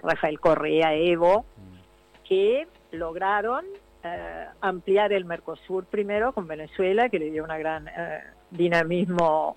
Rafael 0.00 0.38
Correa, 0.38 0.94
Evo, 0.94 1.44
mm. 1.56 2.28
que 2.28 2.68
lograron 2.92 3.64
eh, 4.04 4.46
ampliar 4.60 5.12
el 5.12 5.24
Mercosur 5.24 5.86
primero 5.86 6.32
con 6.32 6.46
Venezuela, 6.46 7.08
que 7.08 7.18
le 7.18 7.32
dio 7.32 7.42
un 7.42 7.58
gran 7.58 7.88
eh, 7.88 8.20
dinamismo 8.48 9.56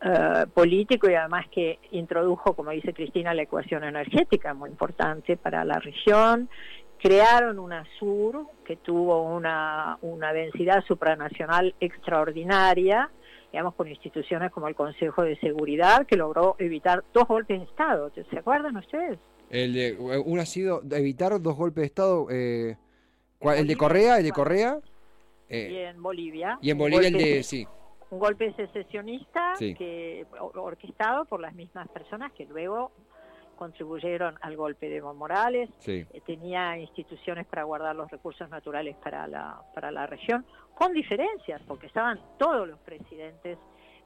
eh, 0.00 0.46
político 0.54 1.10
y 1.10 1.14
además 1.14 1.44
que 1.50 1.78
introdujo, 1.90 2.54
como 2.54 2.70
dice 2.70 2.94
Cristina, 2.94 3.34
la 3.34 3.42
ecuación 3.42 3.84
energética 3.84 4.54
muy 4.54 4.70
importante 4.70 5.36
para 5.36 5.62
la 5.62 5.78
región. 5.78 6.48
Crearon 7.04 7.58
una 7.58 7.84
sur 7.98 8.46
que 8.64 8.76
tuvo 8.76 9.24
una, 9.24 9.98
una 10.00 10.32
densidad 10.32 10.82
supranacional 10.86 11.74
extraordinaria, 11.78 13.10
digamos, 13.52 13.74
con 13.74 13.88
instituciones 13.88 14.50
como 14.50 14.68
el 14.68 14.74
Consejo 14.74 15.22
de 15.22 15.38
Seguridad, 15.38 16.06
que 16.06 16.16
logró 16.16 16.56
evitar 16.58 17.04
dos 17.12 17.28
golpes 17.28 17.58
de 17.58 17.66
Estado. 17.66 18.10
¿Se 18.30 18.38
acuerdan 18.38 18.78
ustedes? 18.78 19.18
El 19.50 19.74
de, 19.74 19.98
uno 19.98 20.40
ha 20.40 20.46
sido 20.46 20.80
evitar 20.92 21.38
dos 21.42 21.54
golpes 21.56 21.82
de 21.82 21.86
Estado. 21.88 22.26
Eh, 22.30 22.78
¿El 23.42 23.66
de 23.66 23.76
Correa? 23.76 24.16
¿El 24.16 24.24
de 24.24 24.32
Correa? 24.32 24.78
Eh, 25.50 25.72
y 25.72 25.76
en 25.80 26.02
Bolivia. 26.02 26.58
Y 26.62 26.70
en 26.70 26.78
Bolivia 26.78 27.08
el 27.08 27.18
de, 27.18 27.42
sí 27.42 27.68
un 28.14 28.20
golpe 28.20 28.52
secesionista 28.54 29.54
que 29.58 30.24
orquestado 30.54 31.24
por 31.24 31.40
las 31.40 31.54
mismas 31.54 31.88
personas 31.88 32.32
que 32.32 32.44
luego 32.46 32.92
contribuyeron 33.54 34.36
al 34.40 34.56
golpe 34.56 34.88
de 34.88 34.96
Evo 34.96 35.14
Morales, 35.14 35.70
eh, 35.86 36.06
tenía 36.26 36.76
instituciones 36.78 37.46
para 37.46 37.64
guardar 37.64 37.96
los 37.96 38.10
recursos 38.10 38.48
naturales 38.50 38.96
para 38.96 39.26
la, 39.26 39.62
para 39.74 39.90
la 39.90 40.06
región, 40.06 40.44
con 40.74 40.92
diferencias, 40.92 41.62
porque 41.66 41.86
estaban 41.86 42.20
todos 42.38 42.68
los 42.68 42.78
presidentes 42.80 43.58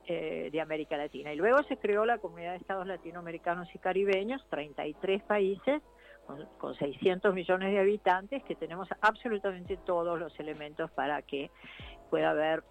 eh, 0.07 0.49
de 0.51 0.61
América 0.61 0.97
Latina. 0.97 1.33
Y 1.33 1.37
luego 1.37 1.63
se 1.65 1.77
creó 1.77 2.05
la 2.07 2.19
Comunidad 2.19 2.53
de 2.53 2.59
Estados 2.59 2.87
Latinoamericanos 2.87 3.69
y 3.75 3.79
Caribeños, 3.79 4.45
33 4.51 5.23
países, 5.23 5.83
con, 6.27 6.47
con 6.59 6.75
600 6.75 7.35
millones 7.35 7.73
de 7.73 7.81
habitantes, 7.81 8.43
que 8.45 8.55
tenemos 8.55 8.89
absolutamente 9.01 9.77
todos 9.79 10.19
los 10.19 10.39
elementos 10.39 10.91
para 10.91 11.23
que 11.23 11.51
pueda 12.11 12.31
haber 12.31 12.63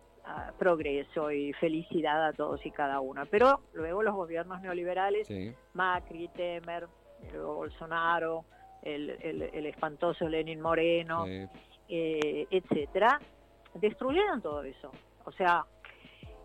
progreso 0.58 1.32
y 1.32 1.54
felicidad 1.54 2.26
a 2.26 2.34
todos 2.34 2.66
y 2.66 2.72
cada 2.72 3.00
uno. 3.00 3.26
Pero 3.30 3.62
luego 3.74 4.04
los 4.04 4.16
gobiernos 4.16 4.62
neoliberales, 4.62 5.28
Macri, 5.74 6.28
Temer, 6.30 6.88
luego 7.32 7.56
Bolsonaro, 7.56 8.46
el, 8.82 9.10
el, 9.22 9.66
espantoso 9.66 10.28
Lenin 10.30 10.62
Moreno, 10.62 11.26
eh, 11.28 12.48
etcétera, 12.50 13.20
destruyeron 13.76 14.42
todo 14.42 14.64
eso. 14.64 14.92
O 15.26 15.32
sea, 15.32 15.66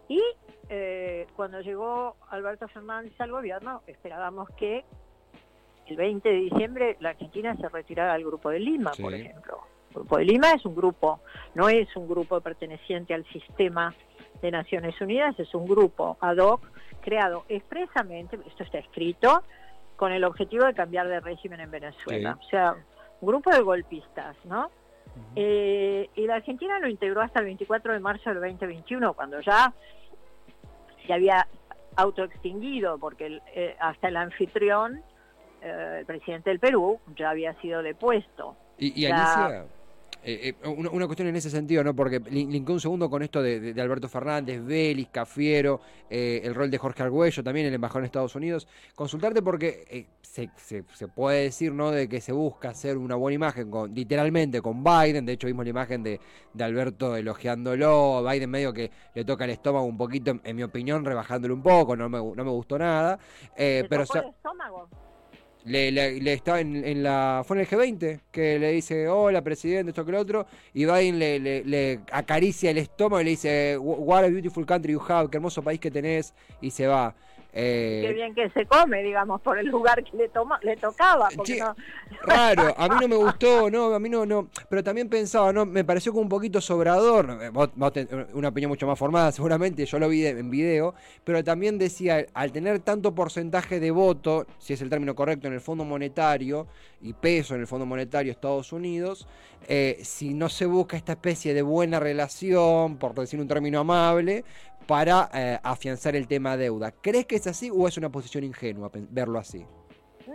y 0.09 0.21
eh, 0.69 1.27
cuando 1.37 1.61
llegó 1.61 2.17
Alberto 2.29 2.69
Fernández 2.69 3.19
al 3.21 3.31
gobierno, 3.31 3.83
esperábamos 3.87 4.49
que 4.57 4.85
el 5.87 5.97
20 5.97 6.29
de 6.29 6.35
diciembre 6.37 6.97
la 7.01 7.11
Argentina 7.11 7.57
se 7.57 7.69
retirara 7.69 8.15
del 8.15 8.25
Grupo 8.25 8.51
de 8.51 8.61
Lima, 8.61 8.93
por 9.01 9.15
ejemplo. 9.15 9.61
El 9.93 10.03
Grupo 10.03 10.19
de 10.19 10.25
Lima 10.25 10.53
es 10.53 10.65
un 10.65 10.75
grupo, 10.75 11.21
no 11.55 11.69
es 11.69 11.95
un 11.97 12.09
grupo 12.09 12.41
perteneciente 12.41 13.15
al 13.15 13.25
sistema 13.27 13.95
de 14.41 14.51
Naciones 14.51 15.01
Unidas, 15.01 15.39
es 15.39 15.55
un 15.55 15.67
grupo 15.67 16.17
ad 16.21 16.39
hoc 16.39 16.61
creado 17.01 17.45
expresamente, 17.49 18.39
esto 18.47 18.65
está 18.65 18.79
escrito, 18.79 19.43
con 19.97 20.13
el 20.13 20.25
objetivo 20.25 20.65
de 20.65 20.75
cambiar 20.75 21.09
de 21.09 21.21
régimen 21.21 21.61
en 21.61 21.71
Venezuela. 21.71 22.39
O 22.41 22.49
sea, 22.49 22.75
un 23.21 23.29
grupo 23.29 23.51
de 23.51 23.61
golpistas, 23.61 24.37
¿no? 24.45 24.71
Eh, 25.37 26.09
y 26.15 26.27
la 26.27 26.37
Argentina 26.37 26.79
lo 26.79 26.89
integró 26.89 27.21
hasta 27.21 27.41
el 27.41 27.47
24 27.47 27.93
de 27.93 28.01
marzo 28.01 28.31
del 28.31 28.41
2021, 28.41 29.13
cuando 29.15 29.41
ya 29.41 29.73
se 31.07 31.13
había 31.13 31.47
autoextinguido, 31.97 32.99
porque 32.99 33.41
eh, 33.55 33.77
hasta 33.79 34.09
el 34.09 34.17
anfitrión, 34.17 35.03
eh, 35.61 35.99
el 36.01 36.07
presidente 36.07 36.51
del 36.51 36.59
Perú, 36.59 36.99
ya 37.17 37.31
había 37.31 37.55
sido 37.61 37.83
depuesto. 37.83 38.57
Y, 38.79 39.01
y 39.01 39.07
Alicia, 39.07 39.67
eh, 40.25 40.55
eh, 40.63 40.69
una, 40.69 41.07
cuestión 41.07 41.29
en 41.29 41.37
ese 41.37 41.51
sentido, 41.51 41.83
¿no? 41.83 41.97
Porque 41.97 42.21
linké 42.21 42.73
un 42.73 42.81
segundo 42.81 43.11
con 43.11 43.23
esto 43.23 43.43
de, 43.43 43.75
Alberto 43.81 44.09
Fernández, 44.09 44.65
Vélez, 44.65 45.09
Cafiero, 45.11 45.81
eh, 46.09 46.41
el 46.45 46.55
rol 46.55 46.71
de 46.71 46.79
Jorge 46.79 47.03
Argüello, 47.03 47.43
también 47.43 47.67
el 47.67 47.75
embajador 47.75 48.03
en 48.03 48.07
Estados 48.07 48.37
Unidos. 48.37 48.69
Consultarte 48.95 49.43
porque 49.43 50.07
se, 50.23 50.51
se, 50.57 51.09
puede 51.09 51.43
decir, 51.45 51.73
¿no? 51.73 51.91
De 51.91 52.09
que 52.09 52.21
se 52.21 52.33
busca 52.33 52.71
hacer 52.71 52.99
una 52.99 53.17
buena 53.17 53.35
imagen, 53.35 53.71
con 53.71 53.93
literalmente 53.93 54.63
con 54.63 54.85
Biden. 54.85 55.27
De 55.27 55.33
hecho, 55.33 55.49
vimos 55.49 55.65
la 55.65 55.71
imagen 55.71 56.05
de, 56.05 56.21
de 56.55 56.65
Alberto 56.65 57.17
elogiándolo. 57.17 58.23
Biden 58.23 58.51
medio 58.51 58.73
que 58.73 58.93
le 59.15 59.25
toca 59.25 59.45
el 59.45 59.51
estómago 59.51 59.87
un 59.87 59.97
poquito, 59.97 60.39
en, 60.45 60.57
mi 60.57 60.63
opinión, 60.63 61.05
rebajándolo 61.05 61.55
un 61.55 61.63
poco. 61.63 61.97
No 61.97 62.09
me, 62.09 62.19
no 62.19 62.45
me 62.45 62.51
gustó 62.51 62.79
nada. 62.79 63.19
pero, 63.57 64.03
el 64.03 64.03
estómago? 64.03 64.89
Le, 65.65 65.93
le, 65.93 66.33
está 66.33 66.61
en, 66.61 67.03
la 67.03 67.43
fue 67.47 67.57
en 67.57 67.61
el 67.61 67.69
G20 67.69 68.21
que 68.31 68.59
le 68.59 68.73
dice 68.73 69.09
hola 69.09 69.43
presidente 69.43 69.91
esto 69.91 70.05
que 70.05 70.13
lo 70.13 70.21
otro 70.21 70.47
y 70.75 70.85
Biden 70.85 71.19
le, 71.19 71.39
le, 71.39 72.01
acaricia 72.11 72.71
el 72.71 72.79
estómago 72.79 73.21
y 73.21 73.25
le 73.25 73.31
dice 73.31 73.79
what 73.79 74.25
a 74.25 74.29
beautiful 74.29 74.67
country 74.67 74.93
you 74.93 75.03
have 75.09 75.31
qué 75.31 75.37
hermoso 75.37 75.63
país 75.63 75.79
que 75.79 75.91
tenés 75.91 76.35
y 76.61 76.71
se 76.71 76.87
va 76.87 77.15
eh, 77.55 78.03
Qué 78.07 78.15
bien 78.15 78.35
que 78.35 78.49
se 78.51 78.65
come, 78.65 79.03
digamos, 79.03 79.41
por 79.43 79.59
el 79.59 79.67
lugar 79.67 80.03
que 80.03 80.17
le, 80.17 80.29
toma, 80.31 80.59
le 80.63 80.77
tocaba. 80.77 81.29
Raro, 82.23 82.75
a 82.77 82.89
mí 82.89 82.95
no 83.01 83.09
me 83.09 83.17
gustó, 83.17 83.71
no, 83.71 83.95
a 83.95 83.99
mí 83.99 84.09
no, 84.09 84.25
no. 84.25 84.49
Pero 84.71 84.83
también 84.83 85.11
pensaba, 85.11 85.53
no, 85.53 85.67
me 85.67 85.85
pareció 85.85 86.13
como 86.13 86.23
un 86.23 86.29
poquito 86.31 86.63
sobrador. 86.63 87.39
Eh, 87.43 88.27
una 88.33 88.49
opinión 88.49 88.71
mucho 88.71 88.87
más 88.87 88.99
formada, 88.99 89.33
seguramente, 89.33 89.85
yo 89.85 89.99
lo 89.99 90.09
vi 90.09 90.27
en 90.27 90.51
video. 90.51 90.95
Pero 91.25 91.45
también 91.45 91.79
decía, 91.79 92.25
al 92.33 92.53
tener 92.53 92.79
tanto 92.81 93.15
porcentaje 93.15 93.81
de 93.81 93.91
voto, 93.91 94.47
si 94.59 94.73
es 94.73 94.81
el 94.81 94.89
término 94.89 95.15
correcto, 95.15 95.47
en 95.47 95.53
el 95.53 95.61
Fondo 95.61 95.85
Monetario 95.85 96.67
y 97.03 97.13
peso 97.13 97.55
en 97.55 97.61
el 97.61 97.67
Fondo 97.67 97.85
Monetario 97.85 98.33
Estados 98.33 98.73
Unidos, 98.73 99.27
eh, 99.69 99.99
si 100.03 100.35
no 100.35 100.49
se 100.49 100.67
busca 100.67 100.97
esta 100.97 101.13
especie 101.13 101.55
de 101.55 101.63
buena 101.63 102.01
relación, 102.01 102.97
por 102.97 103.15
decir 103.15 103.41
un 103.41 103.49
término 103.49 103.81
amable, 103.81 104.45
para 104.87 105.29
eh, 105.33 105.59
afianzar 105.63 106.17
el 106.17 106.27
tema 106.27 106.57
deuda. 106.57 106.93
¿Crees 106.93 107.27
que 107.27 107.37
es 107.37 107.47
así 107.47 107.71
o 107.73 107.89
es 107.89 107.97
una 107.97 108.11
posición 108.11 108.45
ingenua 108.45 108.91
verlo 109.11 109.39
así? 109.39 109.65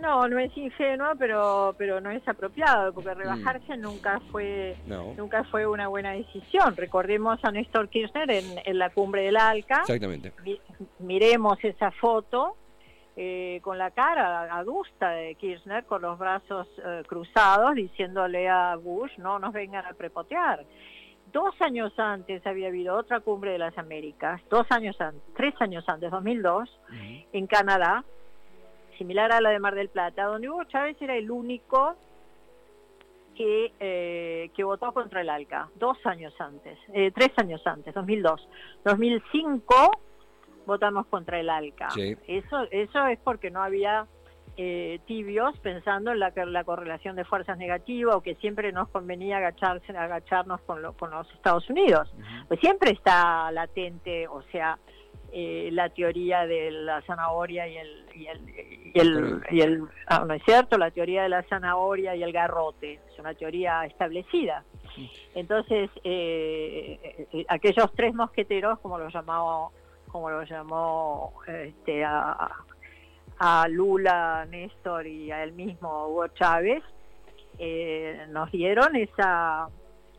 No, 0.00 0.28
no 0.28 0.38
es 0.38 0.56
ingenua, 0.56 1.14
pero 1.18 1.74
pero 1.76 2.00
no 2.00 2.10
es 2.10 2.26
apropiado, 2.28 2.92
porque 2.92 3.10
mm. 3.10 3.18
rebajarse 3.18 3.76
nunca 3.76 4.20
fue 4.30 4.76
nunca 5.16 5.44
fue 5.44 5.66
una 5.66 5.88
buena 5.88 6.12
decisión. 6.12 6.76
Recordemos 6.76 7.38
a 7.42 7.50
Néstor 7.50 7.88
Kirchner 7.88 8.30
en, 8.30 8.78
la 8.78 8.90
cumbre 8.90 9.22
del 9.22 9.36
ALCA. 9.36 9.80
Exactamente. 9.80 10.32
miremos 10.98 11.58
esa 11.64 11.90
foto 11.92 12.56
eh, 13.16 13.60
con 13.62 13.78
la 13.78 13.90
cara 13.90 14.54
adusta 14.54 15.10
de 15.10 15.34
Kirchner, 15.34 15.84
con 15.86 16.02
los 16.02 16.18
brazos 16.18 16.68
eh, 16.84 17.02
cruzados, 17.06 17.74
diciéndole 17.74 18.48
a 18.48 18.76
Bush, 18.76 19.10
no 19.18 19.38
nos 19.38 19.52
vengan 19.52 19.84
a 19.86 19.94
prepotear. 19.94 20.64
Dos 21.32 21.60
años 21.60 21.92
antes 21.98 22.46
había 22.46 22.68
habido 22.68 22.96
otra 22.96 23.20
cumbre 23.20 23.52
de 23.52 23.58
las 23.58 23.76
Américas, 23.76 24.40
dos 24.48 24.66
años 24.70 24.98
antes, 25.00 25.22
tres 25.36 25.54
años 25.60 25.84
antes, 25.86 26.10
2002, 26.10 26.70
en 27.32 27.46
Canadá, 27.46 28.04
similar 28.96 29.32
a 29.32 29.40
la 29.40 29.50
de 29.50 29.58
Mar 29.58 29.74
del 29.74 29.88
Plata, 29.88 30.24
donde 30.24 30.48
Hugo 30.48 30.64
Chávez 30.64 30.96
era 31.00 31.16
el 31.16 31.30
único 31.30 31.96
que, 33.36 33.72
eh, 33.78 34.50
que 34.54 34.64
votó 34.64 34.92
contra 34.92 35.20
el 35.20 35.30
ALCA, 35.30 35.68
dos 35.76 35.98
años 36.04 36.34
antes, 36.40 36.78
eh, 36.92 37.12
tres 37.14 37.30
años 37.36 37.64
antes, 37.66 37.94
2002. 37.94 38.48
2005 38.84 39.74
votamos 40.66 41.06
contra 41.06 41.38
el 41.38 41.48
ALCA. 41.48 41.88
Eso, 42.26 42.66
eso 42.70 43.06
es 43.06 43.18
porque 43.20 43.50
no 43.50 43.62
había 43.62 44.06
eh, 44.60 44.98
tibios 45.06 45.56
pensando 45.60 46.10
en 46.10 46.18
la, 46.18 46.32
la 46.34 46.64
correlación 46.64 47.14
de 47.14 47.24
fuerzas 47.24 47.56
negativas 47.58 48.16
o 48.16 48.22
que 48.22 48.34
siempre 48.34 48.72
nos 48.72 48.88
convenía 48.88 49.36
agacharse, 49.36 49.96
agacharnos 49.96 50.60
con, 50.62 50.82
con 50.94 51.12
los 51.12 51.30
Estados 51.32 51.70
Unidos. 51.70 52.12
Pues 52.48 52.58
siempre 52.58 52.90
está 52.90 53.52
latente, 53.52 54.26
o 54.26 54.42
sea, 54.50 54.76
eh, 55.30 55.68
la 55.72 55.90
teoría 55.90 56.44
de 56.44 56.72
la 56.72 57.02
zanahoria 57.02 57.68
y 57.68 57.76
el, 57.76 58.06
y 58.16 58.26
el, 58.98 59.42
y 59.48 59.60
el, 59.60 59.84
ah, 60.08 60.24
no 60.26 60.34
es 60.34 60.42
cierto, 60.42 60.76
la 60.76 60.90
teoría 60.90 61.22
de 61.22 61.28
la 61.28 61.44
zanahoria 61.44 62.16
y 62.16 62.24
el 62.24 62.32
garrote, 62.32 62.94
es 62.94 63.18
una 63.20 63.34
teoría 63.34 63.84
establecida. 63.84 64.64
Entonces, 65.36 65.88
eh, 66.02 67.46
aquellos 67.48 67.92
tres 67.92 68.12
mosqueteros, 68.12 68.80
como 68.80 68.98
lo 68.98 69.08
llamó, 69.08 69.70
como 70.08 70.30
lo 70.30 70.42
llamó 70.42 71.34
este, 71.46 72.04
a, 72.04 72.50
a 73.38 73.68
Lula, 73.68 74.46
Néstor 74.48 75.06
y 75.06 75.30
a 75.30 75.42
él 75.44 75.52
mismo 75.52 76.08
Hugo 76.08 76.28
Chávez, 76.28 76.82
eh, 77.58 78.26
nos 78.30 78.50
dieron 78.50 78.96
esa, 78.96 79.68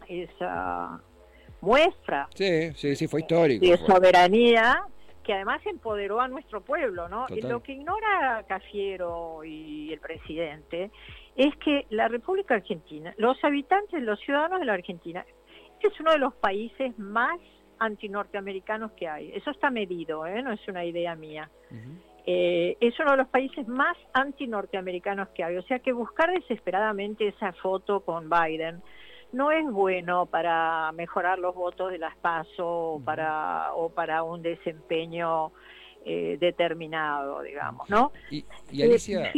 esa 0.08 1.02
muestra 1.62 2.28
sí, 2.34 2.74
sí, 2.74 2.96
sí, 2.96 3.08
fue 3.08 3.22
histórico, 3.22 3.66
de 3.66 3.78
soberanía 3.78 4.84
que 5.24 5.34
además 5.34 5.62
empoderó 5.66 6.20
a 6.20 6.28
nuestro 6.28 6.62
pueblo, 6.62 7.08
¿no? 7.08 7.28
Y 7.30 7.42
lo 7.42 7.62
que 7.62 7.74
ignora 7.74 8.44
Cafiero 8.48 9.44
y 9.44 9.94
el 9.94 10.00
presidente 10.00 10.90
es 11.36 11.56
que 11.58 11.86
la 11.92 12.08
República 12.08 12.56
Argentina, 12.56 13.14
los 13.18 13.38
habitantes, 13.44 14.02
los 14.02 14.20
ciudadanos 14.22 14.60
de 14.60 14.66
la 14.66 14.74
Argentina, 14.74 15.24
es 15.80 16.00
uno 16.00 16.12
de 16.12 16.18
los 16.18 16.34
países 16.34 16.98
más 16.98 17.40
antinorteamericanos 17.80 18.92
que 18.94 19.08
hay. 19.08 19.32
Eso 19.34 19.52
está 19.52 19.70
medido, 19.70 20.26
¿eh? 20.26 20.42
no 20.42 20.52
es 20.52 20.68
una 20.68 20.84
idea 20.84 21.16
mía. 21.16 21.50
Eh, 22.32 22.78
es 22.80 22.94
uno 23.00 23.14
de 23.14 23.18
los 23.18 23.28
países 23.30 23.68
más 23.68 23.98
anti-norteamericanos 24.14 25.30
que 25.30 25.44
hay. 25.44 25.58
O 25.58 25.64
sea 25.64 25.80
que 25.80 25.94
buscar 25.94 26.32
desesperadamente 26.32 27.28
esa 27.28 27.54
foto 27.54 28.02
con 28.02 28.30
Biden 28.30 28.84
no 29.32 29.52
es 29.52 29.66
bueno 29.66 30.28
para 30.28 30.92
mejorar 30.92 31.40
los 31.40 31.56
votos 31.56 31.90
de 31.92 31.98
las 31.98 32.16
PASO 32.18 32.68
o 32.68 33.02
para, 33.04 33.74
o 33.74 33.90
para 33.90 34.22
un 34.22 34.44
desempeño 34.44 35.52
eh, 36.06 36.38
determinado, 36.40 37.42
digamos, 37.42 37.90
¿no? 37.90 38.12
Y, 38.30 38.46
Alicia... 38.80 39.32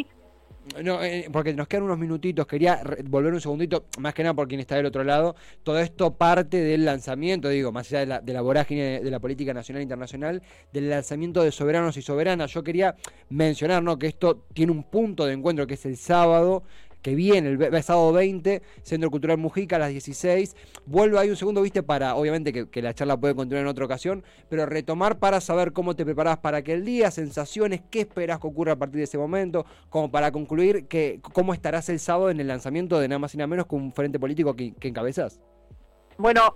No, 0.84 1.04
eh, 1.04 1.28
porque 1.32 1.54
nos 1.54 1.67
quedan 1.67 1.84
unos 1.84 1.97
minutitos, 1.97 2.45
quería 2.45 2.82
volver 3.06 3.34
un 3.34 3.41
segundito, 3.41 3.86
más 3.97 4.13
que 4.13 4.21
nada 4.21 4.36
por 4.36 4.47
quien 4.47 4.62
está 4.62 4.76
del 4.76 4.86
otro 4.86 5.04
lado. 5.04 5.36
Todo 5.63 5.80
esto 5.80 6.13
parte 6.13 6.58
del 6.58 6.86
lanzamiento, 6.86 7.50
digo, 7.50 7.71
más 7.71 7.88
allá 7.88 8.00
de 8.02 8.06
la, 8.06 8.21
de 8.21 8.34
la 8.34 8.41
vorágine 8.41 9.00
de 9.02 9.12
la 9.12 9.19
política 9.19 9.54
nacional 9.54 9.82
e 9.82 9.84
internacional, 9.84 10.41
del 10.71 10.89
lanzamiento 10.89 11.43
de 11.43 11.52
Soberanos 11.52 11.97
y 11.97 12.02
Soberanas. 12.04 12.54
Yo 12.54 12.63
quería 12.63 12.95
mencionar 13.30 13.82
que 13.97 14.08
esto 14.08 14.45
tiene 14.54 14.71
un 14.71 14.84
punto 14.84 15.26
de 15.26 15.34
encuentro 15.34 15.65
que 15.65 15.74
es 15.74 15.86
el 15.86 15.97
sábado, 15.97 16.63
que 17.01 17.15
viene, 17.15 17.49
el, 17.49 17.83
sábado 17.83 18.13
20, 18.13 18.61
Centro 18.83 19.09
Cultural 19.09 19.37
Mujica 19.37 19.77
a 19.77 19.79
las 19.79 19.89
16. 19.89 20.55
Vuelvo 20.85 21.19
ahí 21.19 21.29
un 21.29 21.35
segundo, 21.35 21.61
viste, 21.61 21.83
para, 21.83 22.15
obviamente 22.15 22.67
que, 22.67 22.81
la 22.81 22.93
charla 22.93 23.17
puede 23.17 23.35
continuar 23.35 23.63
en 23.63 23.67
otra 23.67 23.85
ocasión, 23.85 24.23
pero 24.49 24.65
retomar 24.65 25.19
para 25.19 25.41
saber 25.41 25.73
cómo 25.73 25.95
te 25.95 26.05
preparás 26.05 26.37
para 26.37 26.57
aquel 26.57 26.85
día, 26.85 27.11
sensaciones, 27.11 27.81
qué 27.89 28.01
esperas 28.01 28.39
que 28.39 28.47
ocurra 28.47 28.73
a 28.73 28.75
partir 28.77 28.97
de 28.97 29.03
ese 29.03 29.17
momento, 29.17 29.65
como 29.89 30.11
para 30.11 30.31
concluir 30.31 30.87
que 30.87 31.19
cómo 31.33 31.53
estarás 31.53 31.89
el 31.89 31.99
sábado 31.99 32.29
en 32.29 32.39
el 32.39 32.47
lanzamiento 32.47 32.99
de 32.99 33.07
nada 33.07 33.19
más 33.19 33.33
y 33.33 33.37
nada 33.37 33.47
menos 33.47 33.67
que 33.67 33.75
un 33.75 33.93
frente 33.93 34.19
político 34.19 34.55
que, 34.55 34.73
que 34.73 34.87
encabezas. 34.87 35.39
Bueno, 36.17 36.55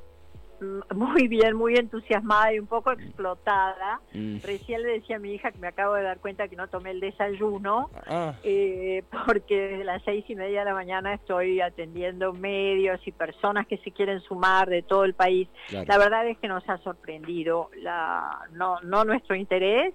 muy 0.95 1.27
bien, 1.27 1.55
muy 1.55 1.75
entusiasmada 1.75 2.53
y 2.53 2.59
un 2.59 2.67
poco 2.67 2.91
explotada. 2.91 4.01
Mm. 4.13 4.37
Recién 4.43 4.83
le 4.83 4.93
decía 4.93 5.17
a 5.17 5.19
mi 5.19 5.33
hija 5.33 5.51
que 5.51 5.59
me 5.59 5.67
acabo 5.67 5.95
de 5.95 6.03
dar 6.03 6.19
cuenta 6.19 6.47
que 6.47 6.55
no 6.55 6.67
tomé 6.67 6.91
el 6.91 6.99
desayuno, 6.99 7.89
ah. 8.07 8.33
eh, 8.43 9.03
porque 9.25 9.69
desde 9.69 9.83
las 9.83 10.03
seis 10.03 10.25
y 10.27 10.35
media 10.35 10.59
de 10.59 10.65
la 10.65 10.73
mañana 10.73 11.13
estoy 11.13 11.61
atendiendo 11.61 12.33
medios 12.33 12.99
y 13.05 13.11
personas 13.11 13.67
que 13.67 13.77
se 13.77 13.91
quieren 13.91 14.19
sumar 14.21 14.69
de 14.69 14.81
todo 14.81 15.03
el 15.05 15.13
país. 15.13 15.47
La 15.71 15.97
verdad 15.97 16.27
es 16.27 16.37
que 16.37 16.47
nos 16.47 16.67
ha 16.69 16.77
sorprendido, 16.79 17.69
la, 17.81 18.47
no, 18.51 18.79
no 18.81 19.03
nuestro 19.05 19.35
interés, 19.35 19.93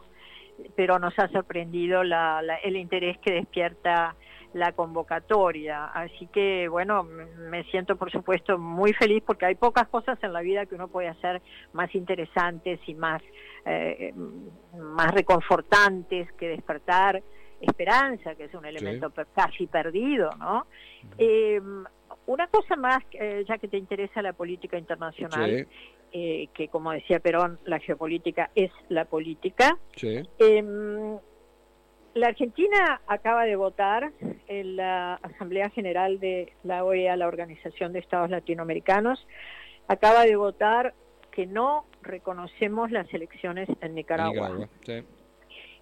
pero 0.77 0.99
nos 0.99 1.19
ha 1.19 1.29
sorprendido 1.29 2.05
la, 2.05 2.43
el 2.63 2.77
interés 2.77 3.19
que 3.19 3.33
despierta 3.33 4.15
la 4.53 4.73
convocatoria. 4.73 5.87
Así 5.87 6.27
que, 6.27 6.69
bueno, 6.69 7.05
me 7.05 7.65
siento 7.65 7.97
por 7.97 8.11
supuesto 8.11 8.59
muy 8.59 8.93
feliz 8.93 9.23
porque 9.25 9.47
hay 9.47 9.55
pocas 9.55 9.89
cosas 9.89 10.19
en 10.23 10.33
la 10.33 10.41
vida 10.41 10.67
que 10.67 10.75
uno 10.75 10.89
puede 10.89 11.09
hacer 11.09 11.41
más 11.73 11.95
interesantes 11.95 12.81
y 12.87 12.95
más, 12.95 13.23
eh, 13.65 14.13
más 14.77 15.13
reconfortantes 15.13 16.33
que 16.33 16.49
despertar 16.49 17.23
esperanza, 17.61 18.35
que 18.35 18.45
es 18.45 18.55
un 18.55 18.65
elemento 18.65 19.13
casi 19.35 19.67
perdido, 19.67 20.31
¿no? 20.39 20.67
Eh, 21.19 21.61
una 22.27 22.47
cosa 22.47 22.75
más, 22.77 22.99
eh, 23.13 23.45
ya 23.47 23.59
que 23.59 23.69
te 23.69 23.77
interesa 23.77 24.23
la 24.23 24.33
política 24.33 24.79
internacional, 24.79 25.67
que 26.11 26.69
como 26.73 26.91
decía 26.91 27.21
Perón, 27.21 27.61
la 27.67 27.79
geopolítica 27.79 28.51
es 28.55 28.73
la 28.89 29.05
política. 29.05 29.79
Sí. 29.95 30.23
La 32.15 32.29
Argentina 32.29 33.01
acaba 33.07 33.45
de 33.45 33.55
votar 33.55 34.13
en 34.49 34.77
la 34.77 35.15
Asamblea 35.15 35.71
General 35.71 36.19
de 36.19 36.53
la 36.65 36.85
OEA, 36.85 37.17
la 37.17 37.29
Organización 37.29 37.93
de 37.93 38.01
Estados 38.01 38.31
Latinoamericanos, 38.31 39.27
acaba 39.87 40.25
de 40.25 40.35
votar 40.35 40.95
que 41.31 41.47
no 41.47 41.85
reconocemos 42.03 42.91
las 42.91 43.13
elecciones 43.15 43.69
en 43.81 43.95
Nicaragua. 43.95 44.69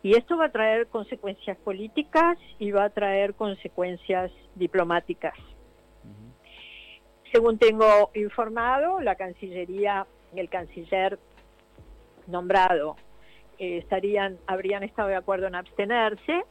Y 0.03 0.17
esto 0.17 0.37
va 0.37 0.47
a 0.47 0.53
traer 0.53 0.87
consecuencias 0.89 1.57
políticas 1.57 2.39
y 2.59 2.71
va 2.71 2.85
a 2.85 2.91
traer 2.91 3.35
consecuencias 3.35 4.31
diplomáticas. 4.55 5.35
Según 7.33 7.59
tengo 7.59 8.11
informado, 8.15 9.01
la 9.01 9.15
Cancillería 9.17 10.07
el 10.37 10.49
canciller 10.49 11.19
nombrado 12.27 12.97
eh, 13.59 13.79
estarían, 13.79 14.39
habrían 14.47 14.83
estado 14.83 15.09
de 15.09 15.17
acuerdo 15.17 15.47
en 15.47 15.55
abstenerse 15.55 16.45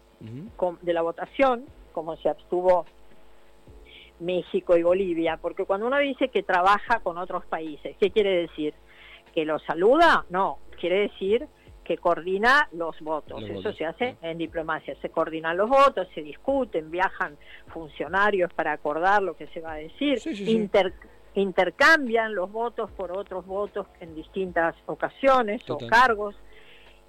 de 0.82 0.94
la 0.94 1.02
votación, 1.04 1.66
como 1.94 2.16
se 2.18 2.30
abstuvo 2.30 2.86
México 4.20 4.76
y 4.76 4.84
Bolivia, 4.84 5.38
porque 5.38 5.66
cuando 5.66 5.86
uno 5.88 6.00
dice 6.00 6.30
que 6.30 6.42
trabaja 6.44 7.00
con 7.02 7.18
otros 7.18 7.46
países, 7.46 7.96
¿qué 8.00 8.10
quiere 8.10 8.42
decir? 8.42 8.74
¿Que 9.34 9.46
los 9.46 9.62
saluda? 9.64 10.26
No, 10.30 10.58
quiere 10.80 11.02
decir 11.02 11.48
que 11.88 11.98
coordina 11.98 12.68
los 12.74 13.00
votos. 13.00 13.42
Eso 13.44 13.72
se 13.72 13.86
hace 13.86 14.18
en 14.22 14.38
diplomacia. 14.38 14.96
Se 15.02 15.10
coordinan 15.10 15.56
los 15.56 15.70
votos, 15.70 16.08
se 16.14 16.22
discuten, 16.22 16.92
viajan 16.92 17.38
funcionarios 17.68 18.52
para 18.54 18.74
acordar 18.74 19.24
lo 19.24 19.38
que 19.38 19.48
se 19.48 19.62
va 19.62 19.74
a 19.74 19.76
decir, 19.78 20.20
intercambian 21.36 22.36
los 22.36 22.52
votos 22.52 22.92
por 22.92 23.18
otros 23.18 23.46
votos 23.46 23.88
en 24.02 24.16
distintas 24.16 24.76
ocasiones 24.86 25.62
o 25.70 25.78
cargos. 25.78 26.36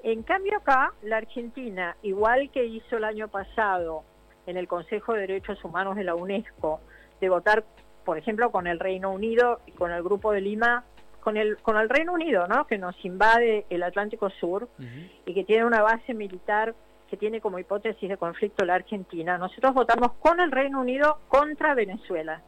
En 0.02 0.22
cambio 0.22 0.56
acá, 0.56 0.92
la 1.02 1.16
Argentina, 1.16 1.96
igual 2.02 2.50
que 2.50 2.64
hizo 2.64 2.96
el 2.96 3.04
año 3.04 3.28
pasado 3.28 4.04
en 4.46 4.56
el 4.56 4.68
Consejo 4.68 5.14
de 5.14 5.22
Derechos 5.22 5.62
Humanos 5.64 5.96
de 5.96 6.04
la 6.04 6.14
UNESCO, 6.14 6.80
de 7.20 7.28
votar, 7.28 7.64
por 8.04 8.16
ejemplo, 8.16 8.50
con 8.50 8.66
el 8.66 8.78
Reino 8.78 9.10
Unido 9.10 9.60
y 9.66 9.72
con 9.72 9.90
el 9.90 10.02
Grupo 10.02 10.32
de 10.32 10.40
Lima, 10.40 10.84
con 11.20 11.36
el, 11.36 11.58
con 11.58 11.76
el 11.76 11.88
Reino 11.88 12.12
Unido, 12.12 12.46
¿no? 12.46 12.66
que 12.66 12.78
nos 12.78 12.94
invade 13.04 13.66
el 13.70 13.82
Atlántico 13.82 14.30
Sur 14.30 14.68
y 15.26 15.34
que 15.34 15.44
tiene 15.44 15.64
una 15.64 15.82
base 15.82 16.14
militar 16.14 16.74
que 17.08 17.16
tiene 17.16 17.40
como 17.40 17.58
hipótesis 17.58 18.08
de 18.08 18.16
conflicto 18.16 18.64
la 18.64 18.74
Argentina, 18.74 19.38
nosotros 19.38 19.74
votamos 19.74 20.12
con 20.20 20.40
el 20.40 20.52
Reino 20.52 20.80
Unido 20.80 21.18
contra 21.28 21.74
Venezuela, 21.74 22.42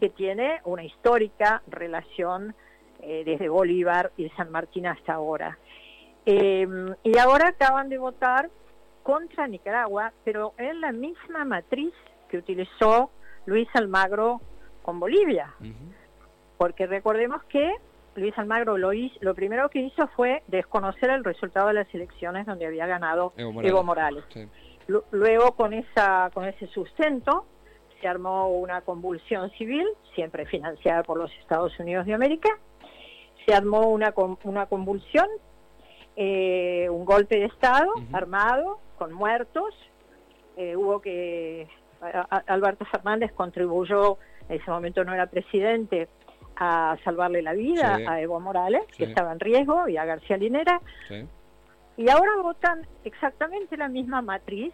que 0.00 0.10
tiene 0.10 0.60
una 0.64 0.82
histórica 0.82 1.62
relación 1.68 2.54
eh, 3.02 3.22
desde 3.24 3.48
Bolívar 3.48 4.10
y 4.16 4.28
San 4.30 4.50
Martín 4.50 4.86
hasta 4.86 5.14
ahora. 5.14 5.56
Em, 6.26 6.94
y 7.02 7.18
ahora 7.18 7.48
acaban 7.48 7.88
de 7.88 7.98
votar 7.98 8.50
contra 9.02 9.46
Nicaragua, 9.46 10.12
pero 10.24 10.52
en 10.58 10.80
la 10.80 10.92
misma 10.92 11.44
matriz 11.44 11.92
que 12.28 12.38
utilizó 12.38 13.10
Luis 13.46 13.68
Almagro 13.74 14.40
con 14.82 15.00
Bolivia. 15.00 15.54
Porque 16.58 16.86
recordemos 16.86 17.42
que 17.44 17.74
Luis 18.16 18.36
Almagro 18.38 18.76
lo, 18.76 18.92
hizo, 18.92 19.16
lo 19.20 19.34
primero 19.34 19.68
que 19.70 19.80
hizo 19.80 20.06
fue 20.08 20.42
desconocer 20.48 21.10
el 21.10 21.24
resultado 21.24 21.68
de 21.68 21.74
las 21.74 21.94
elecciones 21.94 22.46
donde 22.46 22.66
había 22.66 22.86
ganado 22.86 23.32
Evo 23.36 23.82
Morales. 23.82 24.24
Luego 25.10 25.52
con, 25.52 25.72
esa, 25.72 26.30
con 26.34 26.44
ese 26.44 26.66
sustento 26.68 27.46
se 28.00 28.08
armó 28.08 28.48
una 28.48 28.80
convulsión 28.80 29.50
civil, 29.52 29.86
siempre 30.14 30.46
financiada 30.46 31.02
por 31.02 31.18
los 31.18 31.30
Estados 31.40 31.78
Unidos 31.78 32.06
de 32.06 32.14
América. 32.14 32.48
Se 33.46 33.54
armó 33.54 33.88
una, 33.88 34.12
una 34.44 34.66
convulsión 34.66 35.26
eh, 36.16 36.88
un 36.90 37.04
golpe 37.04 37.38
de 37.38 37.46
Estado 37.46 37.92
armado, 38.12 38.78
con 38.98 39.12
muertos. 39.12 39.74
Eh, 40.56 40.76
hubo 40.76 41.00
que. 41.00 41.68
Alberto 42.46 42.86
Fernández 42.86 43.30
contribuyó, 43.32 44.16
en 44.48 44.58
ese 44.58 44.70
momento 44.70 45.04
no 45.04 45.12
era 45.12 45.26
presidente, 45.26 46.08
a 46.56 46.96
salvarle 47.04 47.42
la 47.42 47.52
vida 47.52 47.98
a 48.06 48.20
Evo 48.22 48.40
Morales, 48.40 48.82
que 48.96 49.04
estaba 49.04 49.32
en 49.32 49.40
riesgo, 49.40 49.86
y 49.86 49.98
a 49.98 50.06
García 50.06 50.38
Linera. 50.38 50.80
Y 51.98 52.08
ahora 52.08 52.30
votan 52.42 52.86
exactamente 53.04 53.76
la 53.76 53.88
misma 53.88 54.22
matriz 54.22 54.72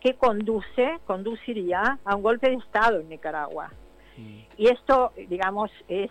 que 0.00 0.14
conduce, 0.14 0.98
conduciría 1.06 1.98
a 2.04 2.16
un 2.16 2.22
golpe 2.22 2.48
de 2.48 2.56
Estado 2.56 3.00
en 3.00 3.08
Nicaragua. 3.08 3.70
Mm. 4.16 4.40
Y 4.56 4.68
esto, 4.68 5.12
digamos, 5.28 5.70
es 5.88 6.10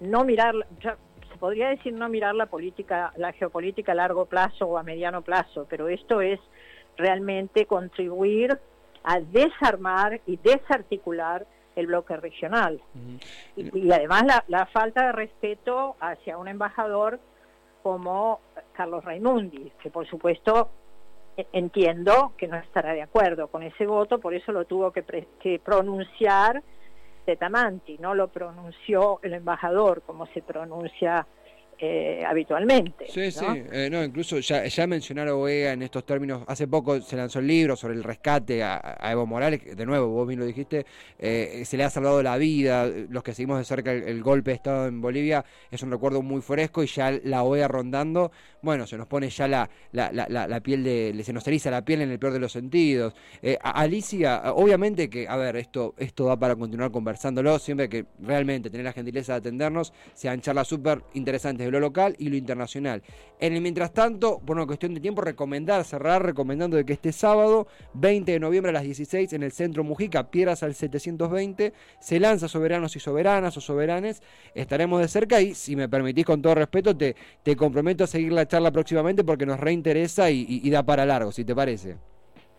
no 0.00 0.24
mirar, 0.24 0.54
podría 1.36 1.68
decir 1.70 1.92
no 1.92 2.08
mirar 2.08 2.34
la 2.34 2.46
política, 2.46 3.12
la 3.16 3.32
geopolítica 3.32 3.92
a 3.92 3.94
largo 3.94 4.26
plazo 4.26 4.66
o 4.66 4.78
a 4.78 4.82
mediano 4.82 5.22
plazo, 5.22 5.66
pero 5.68 5.88
esto 5.88 6.20
es 6.20 6.40
realmente 6.96 7.66
contribuir 7.66 8.58
a 9.04 9.20
desarmar 9.20 10.20
y 10.26 10.36
desarticular 10.36 11.46
el 11.76 11.86
bloque 11.86 12.16
regional. 12.16 12.80
y, 13.56 13.92
además 13.92 14.24
la, 14.48 14.66
falta 14.66 15.06
de 15.06 15.12
respeto 15.12 15.96
hacia 16.00 16.38
un 16.38 16.48
embajador 16.48 17.20
como 17.82 18.40
Carlos 18.72 19.04
Raimundi, 19.04 19.70
que 19.82 19.90
por 19.90 20.08
supuesto 20.08 20.70
e, 21.36 21.46
entiendo 21.52 22.32
que 22.36 22.48
no 22.48 22.56
estará 22.56 22.94
de 22.94 23.02
acuerdo 23.02 23.48
con 23.48 23.62
ese 23.62 23.86
voto, 23.86 24.18
por 24.18 24.34
eso 24.34 24.52
lo 24.52 24.64
tuvo 24.64 24.90
que, 24.90 25.04
que 25.38 25.60
pronunciar 25.60 26.62
Tamanti, 27.34 27.98
no 27.98 28.14
lo 28.14 28.28
pronunció 28.28 29.18
el 29.22 29.34
embajador 29.34 30.02
como 30.02 30.26
se 30.26 30.42
pronuncia 30.42 31.26
eh, 31.78 32.24
habitualmente. 32.26 33.06
Sí, 33.08 33.30
sí, 33.30 33.44
eh, 33.70 33.88
no, 33.90 34.02
incluso 34.02 34.38
ya, 34.38 34.64
ya 34.64 34.86
mencionar 34.86 35.28
a 35.28 35.34
OEA 35.34 35.72
en 35.72 35.82
estos 35.82 36.06
términos, 36.06 36.42
hace 36.46 36.66
poco 36.66 37.00
se 37.02 37.16
lanzó 37.16 37.40
el 37.40 37.46
libro 37.46 37.76
sobre 37.76 37.94
el 37.94 38.02
rescate 38.02 38.62
a, 38.62 38.98
Evo 39.10 39.26
Morales, 39.26 39.76
de 39.76 39.84
nuevo, 39.84 40.08
vos 40.08 40.26
bien 40.26 40.40
lo 40.40 40.46
dijiste, 40.46 40.86
eh, 41.18 41.62
se 41.66 41.76
le 41.76 41.84
ha 41.84 41.90
salvado 41.90 42.22
la 42.22 42.38
vida, 42.38 42.86
los 42.86 43.22
que 43.22 43.34
seguimos 43.34 43.58
de 43.58 43.64
cerca 43.64 43.92
el, 43.92 44.22
golpe 44.22 44.52
de 44.52 44.54
Estado 44.54 44.86
en 44.86 45.00
Bolivia 45.00 45.44
es 45.70 45.82
un 45.82 45.90
recuerdo 45.90 46.22
muy 46.22 46.40
fresco 46.40 46.82
y 46.82 46.86
ya 46.86 47.10
la 47.24 47.42
OEA 47.42 47.68
rondando, 47.68 48.32
bueno, 48.62 48.86
se 48.86 48.96
nos 48.96 49.06
pone 49.06 49.28
ya 49.28 49.46
la, 49.46 49.68
la, 49.92 50.10
la, 50.12 50.48
la 50.48 50.60
piel 50.60 50.82
de, 50.82 51.20
se 51.24 51.32
nos 51.32 51.46
eriza 51.46 51.70
la 51.70 51.84
piel 51.84 52.00
en 52.00 52.10
el 52.10 52.18
peor 52.18 52.32
de 52.32 52.40
los 52.40 52.52
sentidos. 52.52 53.14
Alicia, 53.60 54.42
obviamente 54.54 55.10
que, 55.10 55.28
a 55.28 55.36
ver, 55.36 55.56
esto, 55.56 55.94
esto 55.98 56.24
va 56.24 56.38
para 56.38 56.56
continuar 56.56 56.90
conversándolo, 56.90 57.58
siempre 57.58 57.88
que 57.88 58.06
realmente 58.20 58.70
tener 58.70 58.84
la 58.84 58.92
gentileza 58.92 59.34
de 59.34 59.38
atendernos, 59.38 59.92
sean 60.14 60.40
charlas 60.40 60.68
súper 60.68 61.02
interesantes 61.14 61.65
lo 61.70 61.80
local 61.80 62.14
y 62.18 62.28
lo 62.28 62.36
internacional. 62.36 63.02
En 63.38 63.52
el 63.52 63.60
mientras 63.60 63.92
tanto, 63.92 64.40
por 64.40 64.56
una 64.56 64.66
cuestión 64.66 64.94
de 64.94 65.00
tiempo, 65.00 65.22
recomendar, 65.22 65.84
cerrar 65.84 66.24
recomendando 66.24 66.76
de 66.76 66.84
que 66.84 66.94
este 66.94 67.12
sábado, 67.12 67.66
20 67.94 68.32
de 68.32 68.40
noviembre 68.40 68.70
a 68.70 68.72
las 68.72 68.82
16, 68.82 69.32
en 69.32 69.42
el 69.42 69.52
Centro 69.52 69.84
Mujica, 69.84 70.30
Piedras 70.30 70.62
al 70.62 70.74
720, 70.74 71.72
se 72.00 72.20
lanza 72.20 72.48
Soberanos 72.48 72.96
y 72.96 73.00
Soberanas 73.00 73.56
o 73.56 73.60
Soberanes. 73.60 74.22
Estaremos 74.54 75.00
de 75.00 75.08
cerca 75.08 75.40
y, 75.40 75.54
si 75.54 75.76
me 75.76 75.88
permitís, 75.88 76.24
con 76.24 76.40
todo 76.40 76.54
respeto, 76.54 76.96
te, 76.96 77.16
te 77.42 77.56
comprometo 77.56 78.04
a 78.04 78.06
seguir 78.06 78.32
la 78.32 78.46
charla 78.46 78.70
próximamente 78.70 79.24
porque 79.24 79.46
nos 79.46 79.60
reinteresa 79.60 80.30
y, 80.30 80.70
da 80.70 80.82
para 80.82 81.06
largo, 81.06 81.32
si 81.32 81.44
te 81.44 81.54
parece. 81.54 81.96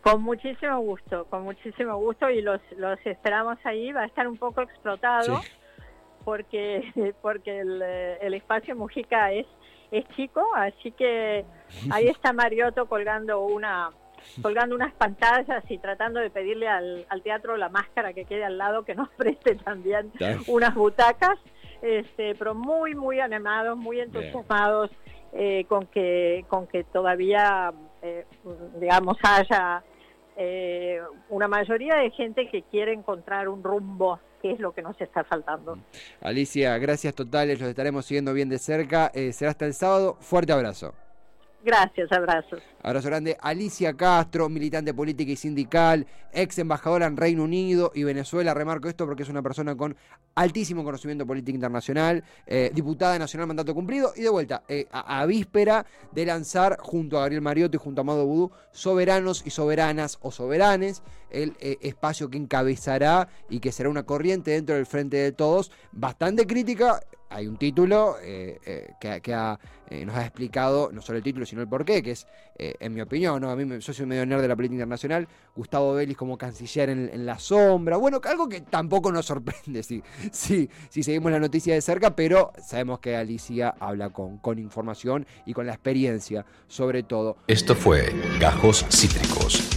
Con 0.01 0.21
muchísimo 0.21 0.79
gusto, 0.79 1.25
con 1.25 1.43
muchísimo 1.43 1.97
gusto 1.97 2.29
y 2.29 2.41
los, 2.41 2.61
los 2.77 2.97
esperamos 3.05 3.57
ahí. 3.65 3.91
Va 3.91 4.03
a 4.03 4.05
estar 4.05 4.27
un 4.27 4.37
poco 4.37 4.61
explotado 4.61 5.41
porque, 6.27 6.83
porque 7.21 7.61
el, 7.61 8.33
espacio 8.33 8.75
Mujica 8.75 9.31
es, 9.31 9.45
es 9.91 10.05
chico, 10.09 10.45
así 10.55 10.91
que 10.91 11.45
ahí 11.89 12.07
está 12.09 12.33
Mariotto 12.33 12.85
colgando 12.87 13.45
una 13.45 13.91
colgando 14.41 14.75
unas 14.75 14.93
pantallas 14.95 15.63
y 15.69 15.77
tratando 15.77 16.19
de 16.19 16.29
pedirle 16.29 16.67
al, 16.67 17.05
teatro 17.23 17.55
la 17.55 17.69
máscara 17.69 18.11
que 18.11 18.25
quede 18.25 18.43
al 18.43 18.57
lado 18.57 18.83
que 18.83 18.93
nos 18.93 19.07
preste 19.17 19.55
también 19.55 20.11
unas 20.47 20.75
butacas, 20.75 21.39
este, 21.81 22.35
pero 22.35 22.53
muy 22.53 22.93
muy 22.93 23.21
animados, 23.21 23.77
muy 23.77 24.01
entusiasmados 24.01 24.91
eh, 25.31 25.63
con 25.69 25.85
que 25.87 26.43
con 26.49 26.67
que 26.67 26.83
todavía 26.83 27.71
eh, 28.01 28.25
digamos 28.81 29.15
haya 29.23 29.81
eh, 30.37 31.01
una 31.29 31.47
mayoría 31.47 31.95
de 31.95 32.11
gente 32.11 32.47
que 32.49 32.61
quiere 32.63 32.93
encontrar 32.93 33.49
un 33.49 33.63
rumbo 33.63 34.19
que 34.41 34.51
es 34.51 34.59
lo 34.59 34.71
que 34.71 34.83
nos 34.83 34.99
está 35.01 35.23
faltando. 35.23 35.79
Alicia, 36.21 36.77
gracias 36.77 37.15
totales, 37.15 37.59
los 37.59 37.69
estaremos 37.69 38.05
siguiendo 38.05 38.33
bien 38.33 38.49
de 38.49 38.59
cerca. 38.59 39.11
Eh, 39.15 39.33
será 39.33 39.51
hasta 39.51 39.65
el 39.65 39.73
sábado. 39.73 40.15
Fuerte 40.19 40.53
abrazo. 40.53 40.93
Gracias, 41.67 42.09
abrazos. 42.13 42.63
Abrazo 42.81 43.09
grande. 43.09 43.35
Alicia 43.41 43.91
Castro, 43.91 44.47
militante 44.47 44.93
política 44.93 45.33
y 45.33 45.35
sindical, 45.35 46.07
ex 46.31 46.57
embajadora 46.59 47.07
en 47.07 47.17
Reino 47.17 47.43
Unido 47.43 47.91
y 47.93 48.05
Venezuela. 48.05 48.53
Remarco 48.53 48.87
esto 48.87 49.05
porque 49.05 49.23
es 49.23 49.29
una 49.29 49.41
persona 49.41 49.75
con 49.75 49.93
altísimo 50.35 50.85
conocimiento 50.85 51.27
político 51.27 51.55
internacional, 51.55 52.23
eh, 52.45 52.71
diputada 52.73 53.19
nacional, 53.19 53.47
mandato 53.47 53.73
cumplido. 53.73 54.13
Y 54.15 54.21
de 54.21 54.29
vuelta, 54.29 54.63
eh, 54.69 54.87
a, 54.93 55.25
víspera 55.25 55.85
de 56.13 56.25
lanzar 56.25 56.77
junto 56.79 57.17
a 57.17 57.21
Gabriel 57.21 57.41
Mariotto 57.41 57.75
y 57.75 57.79
junto 57.81 57.99
a 57.99 58.03
Amado 58.03 58.25
Vudú, 58.25 58.51
Soberanos 58.71 59.45
y 59.45 59.49
Soberanas 59.49 60.19
o 60.21 60.31
Soberanes, 60.31 61.03
el 61.29 61.55
eh, 61.59 61.77
espacio 61.81 62.29
que 62.29 62.37
encabezará 62.37 63.29
y 63.49 63.59
que 63.59 63.71
será 63.71 63.89
una 63.89 64.03
corriente 64.03 64.51
dentro 64.51 64.75
del 64.75 64.85
Frente 64.85 65.17
de 65.17 65.31
Todos, 65.31 65.71
bastante 65.91 66.47
crítica 66.47 66.99
hay 67.29 67.47
un 67.47 67.57
título 67.57 68.15
eh, 68.21 68.57
eh, 68.65 68.93
que, 69.21 70.05
nos 70.05 70.15
ha 70.15 70.21
explicado 70.21 70.91
no 70.91 71.01
solo 71.01 71.17
el 71.17 71.23
título, 71.23 71.45
sino 71.45 71.61
el 71.61 71.67
porqué, 71.67 72.01
que 72.01 72.11
es, 72.11 72.27
en 72.57 72.93
mi 72.93 73.01
opinión, 73.01 73.41
¿no? 73.41 73.49
a 73.49 73.55
mí 73.55 73.65
me, 73.65 73.79
soy 73.81 74.05
medio 74.05 74.25
nerd 74.25 74.41
de 74.41 74.47
la 74.47 74.55
política 74.55 74.75
internacional, 74.75 75.27
Gustavo 75.55 75.93
Vélez 75.93 76.17
como 76.17 76.37
canciller 76.37 76.89
en, 76.89 77.25
la 77.25 77.39
sombra, 77.39 77.97
bueno, 77.97 78.19
algo 78.23 78.49
que 78.49 78.61
tampoco 78.61 79.11
nos 79.11 79.25
sorprende 79.25 79.83
si, 79.83 80.03
si, 80.31 80.69
si 80.89 81.03
seguimos 81.03 81.31
la 81.31 81.39
noticia 81.39 81.73
de 81.73 81.81
cerca, 81.81 82.15
pero 82.15 82.51
sabemos 82.61 82.99
que 82.99 83.15
Alicia 83.15 83.75
habla 83.79 84.09
con, 84.09 84.37
con 84.39 84.59
información 84.59 85.25
y 85.45 85.53
con 85.53 85.65
la 85.65 85.73
experiencia, 85.73 86.45
sobre 86.67 87.03
todo. 87.03 87.37
Esto 87.47 87.75
fue 87.75 88.13
Gajos 88.39 88.85
Cítricos. 88.89 89.76